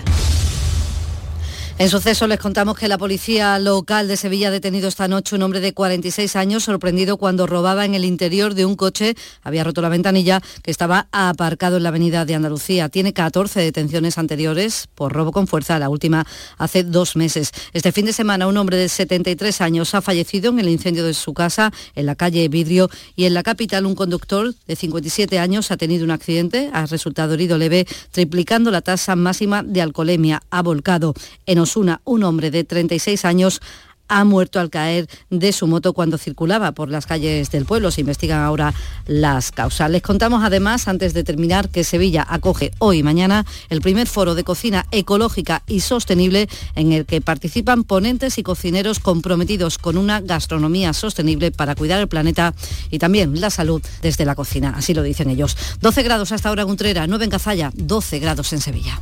[1.77, 5.41] En suceso les contamos que la policía local de Sevilla ha detenido esta noche un
[5.41, 9.13] hombre de 46 años sorprendido cuando robaba en el interior de un coche,
[9.43, 12.87] había roto la ventanilla, que estaba aparcado en la avenida de Andalucía.
[12.87, 16.25] Tiene 14 detenciones anteriores por robo con fuerza, la última
[16.57, 17.51] hace dos meses.
[17.73, 21.13] Este fin de semana un hombre de 73 años ha fallecido en el incendio de
[21.13, 25.71] su casa en la calle Vidrio y en la capital un conductor de 57 años
[25.71, 30.41] ha tenido un accidente, ha resultado herido leve, triplicando la tasa máxima de alcoholemia.
[30.51, 31.13] Ha volcado
[31.45, 33.59] en Osuna, un hombre de 36 años
[34.07, 37.91] ha muerto al caer de su moto cuando circulaba por las calles del pueblo.
[37.91, 38.73] Se investigan ahora
[39.07, 39.89] las causas.
[39.89, 44.35] Les contamos además, antes de terminar, que Sevilla acoge hoy y mañana el primer foro
[44.35, 50.21] de cocina ecológica y sostenible en el que participan ponentes y cocineros comprometidos con una
[50.21, 52.53] gastronomía sostenible para cuidar el planeta
[52.91, 54.73] y también la salud desde la cocina.
[54.77, 55.57] Así lo dicen ellos.
[55.81, 59.01] 12 grados hasta ahora en Utrera, 9 en Cazalla, 12 grados en Sevilla.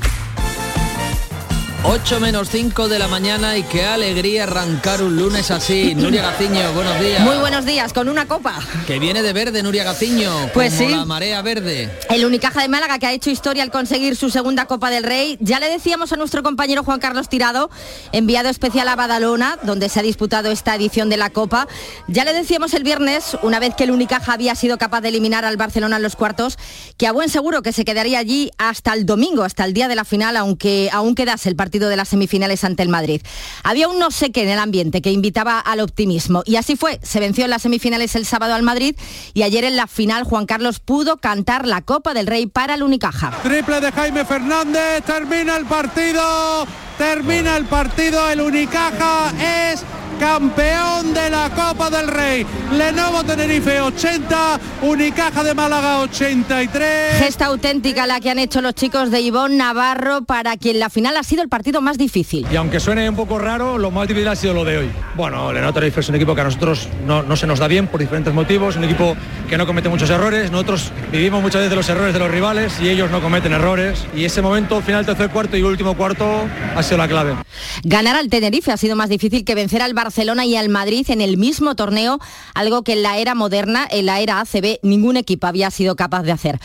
[1.83, 5.95] 8 menos 5 de la mañana y qué alegría arrancar un lunes así.
[5.97, 7.21] Nuria Gaciño, buenos días.
[7.21, 8.59] Muy buenos días, con una copa.
[8.85, 10.51] Que viene de verde, Nuria Gaciño.
[10.53, 10.95] Pues como sí.
[10.95, 11.89] la marea verde.
[12.11, 15.39] El Unicaja de Málaga que ha hecho historia al conseguir su segunda Copa del Rey.
[15.41, 17.71] Ya le decíamos a nuestro compañero Juan Carlos Tirado,
[18.11, 21.67] enviado especial a Badalona, donde se ha disputado esta edición de la Copa.
[22.07, 25.45] Ya le decíamos el viernes, una vez que el Unicaja había sido capaz de eliminar
[25.45, 26.59] al Barcelona en los cuartos,
[26.97, 29.95] que a buen seguro que se quedaría allí hasta el domingo, hasta el día de
[29.95, 33.21] la final, aunque aún quedase el partido de las semifinales ante el Madrid.
[33.63, 36.99] Había un no sé qué en el ambiente que invitaba al optimismo y así fue.
[37.03, 38.95] Se venció en las semifinales el sábado al Madrid
[39.33, 42.83] y ayer en la final Juan Carlos pudo cantar la Copa del Rey para el
[42.83, 43.31] Unicaja.
[43.43, 46.67] Triple de Jaime Fernández, termina el partido,
[46.97, 49.33] termina el partido, el Unicaja
[49.71, 49.83] es
[50.21, 52.45] campeón de la Copa del Rey.
[52.77, 57.17] Lenovo Tenerife 80, Unicaja de Málaga 83.
[57.17, 61.17] Gesta auténtica la que han hecho los chicos de Ivón Navarro para quien la final
[61.17, 62.45] ha sido el partido más difícil.
[62.51, 64.91] Y aunque suene un poco raro, lo más difícil ha sido lo de hoy.
[65.15, 67.87] Bueno, Lenovo Tenerife es un equipo que a nosotros no, no se nos da bien
[67.87, 69.17] por diferentes motivos, un equipo
[69.49, 70.51] que no comete muchos errores.
[70.51, 74.05] Nosotros vivimos muchas veces los errores de los rivales y ellos no cometen errores.
[74.15, 77.33] Y ese momento, final tercer cuarto y último cuarto, ha sido la clave.
[77.83, 80.10] Ganar al Tenerife ha sido más difícil que vencer al Barcelona
[80.45, 82.19] y al Madrid en el mismo torneo,
[82.53, 86.23] algo que en la era moderna, en la era ACB, ningún equipo había sido capaz
[86.23, 86.59] de hacer.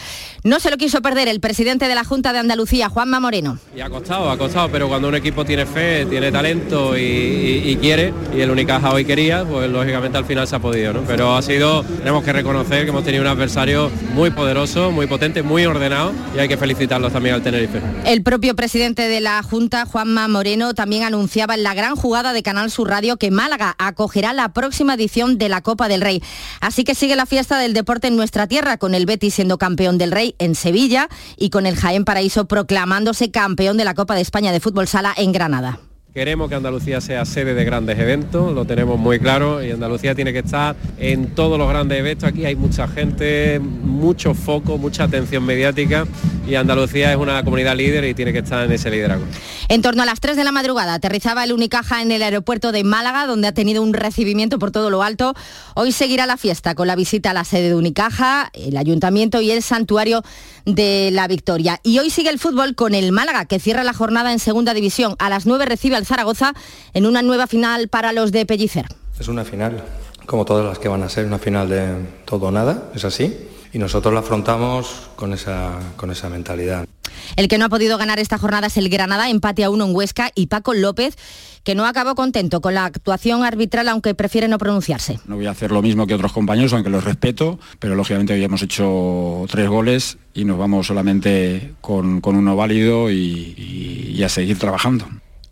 [0.44, 3.58] No se lo quiso perder el presidente de la Junta de Andalucía, Juanma Moreno.
[3.76, 7.70] Y ha costado, ha costado, pero cuando un equipo tiene fe, tiene talento y, y-
[7.70, 11.00] y quiere, y el Unicaja hoy quería, pues lógicamente al final se ha podido, ¿no?
[11.06, 15.42] Pero ha sido, tenemos que reconocer que hemos tenido un adversario muy poderoso, muy potente,
[15.42, 17.80] muy ordenado y hay que felicitarlos también al Tenerife.
[18.04, 22.42] El propio presidente de la Junta, Juanma Moreno, también anunciaba en la gran jugada de
[22.42, 26.22] Canal Sur Radio que Málaga acogerá la próxima edición de la Copa del Rey.
[26.60, 29.98] Así que sigue la fiesta del deporte en nuestra tierra, con el Betis siendo campeón
[29.98, 34.22] del Rey en Sevilla y con el Jaén Paraíso proclamándose campeón de la Copa de
[34.22, 35.85] España de Fútbol Sala en Granada.
[36.16, 40.32] Queremos que Andalucía sea sede de grandes eventos, lo tenemos muy claro y Andalucía tiene
[40.32, 42.26] que estar en todos los grandes eventos.
[42.26, 46.06] Aquí hay mucha gente, mucho foco, mucha atención mediática
[46.48, 49.26] y Andalucía es una comunidad líder y tiene que estar en ese liderazgo.
[49.68, 52.82] En torno a las 3 de la madrugada aterrizaba el Unicaja en el aeropuerto de
[52.82, 55.34] Málaga, donde ha tenido un recibimiento por todo lo alto.
[55.74, 59.50] Hoy seguirá la fiesta con la visita a la sede de Unicaja, el ayuntamiento y
[59.50, 60.22] el santuario
[60.64, 61.80] de la Victoria.
[61.82, 65.16] Y hoy sigue el fútbol con el Málaga, que cierra la jornada en segunda división.
[65.18, 66.54] A las 9 recibe al Zaragoza
[66.94, 68.86] en una nueva final para los de Pellicer.
[69.18, 69.82] Es una final,
[70.26, 71.94] como todas las que van a ser, una final de
[72.24, 73.36] todo o nada, es así.
[73.72, 76.86] Y nosotros la afrontamos con esa, con esa mentalidad.
[77.34, 79.94] El que no ha podido ganar esta jornada es el Granada, empate a uno en
[79.94, 81.16] Huesca y Paco López,
[81.64, 85.18] que no acabó contento con la actuación arbitral, aunque prefiere no pronunciarse.
[85.26, 88.44] No voy a hacer lo mismo que otros compañeros, aunque los respeto, pero lógicamente hoy
[88.44, 94.28] hemos hecho tres goles y nos vamos solamente con, con uno válido y, y a
[94.28, 95.06] seguir trabajando.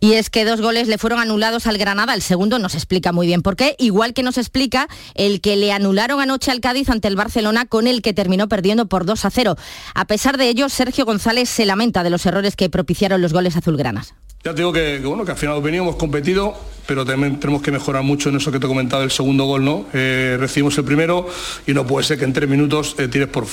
[0.05, 3.11] Y es que dos goles le fueron anulados al Granada, el segundo no se explica
[3.11, 6.91] muy bien por qué, igual que nos explica el que le anularon anoche al Cádiz
[6.91, 9.55] ante el Barcelona con el que terminó perdiendo por 2 a 0.
[9.95, 13.57] A pesar de ello, Sergio González se lamenta de los errores que propiciaron los goles
[13.57, 14.13] azulgranas.
[14.45, 16.53] Ya te digo que, que, bueno, que al final veníamos competido,
[16.85, 19.65] pero también tenemos que mejorar mucho en eso que te he comentado del segundo gol,
[19.65, 19.87] ¿no?
[19.91, 21.27] Eh, recibimos el primero
[21.65, 23.47] y no puede ser que en tres minutos eh, tires por,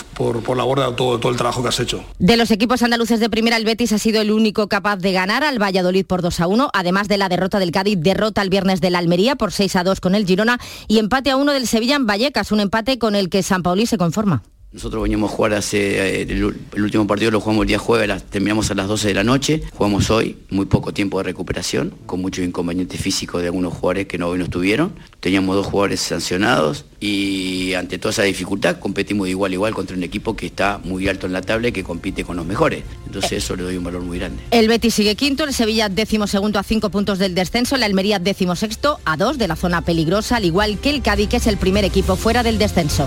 [0.55, 2.05] la borda todo, el trabajo que has hecho.
[2.19, 5.45] De los equipos andaluces de primera, el Betis ha sido el único capaz de ganar
[5.45, 8.83] al Valladolid por 2 a 1, además de la derrota del Cádiz, derrota el viernes
[8.83, 11.97] del Almería por 6 a 2 con el Girona y empate a 1 del Sevilla
[11.97, 14.43] en Vallecas, un empate con el que San Pauli se conforma.
[14.73, 18.71] Nosotros veníamos a jugar hace, el, el, último partido lo jugamos el día jueves, terminamos
[18.71, 22.43] a las 12 de la noche, jugamos hoy, muy poco tiempo de recuperación, con muchos
[22.43, 24.95] inconvenientes físicos de algunos jugadores que no, hoy no estuvieron.
[25.21, 29.95] Teníamos dos jugadores sancionados y ante toda esa dificultad competimos de igual a igual contra
[29.95, 32.83] un equipo que está muy alto en la tabla y que compite con los mejores.
[33.05, 34.43] Entonces eso le doy un valor muy grande.
[34.53, 38.19] El Betis sigue quinto, el Sevilla décimo segundo a cinco puntos del descenso, la Almería
[38.19, 41.47] décimo sexto a dos de la zona peligrosa, al igual que el Cádiz, que es
[41.47, 43.07] el primer equipo fuera del descenso.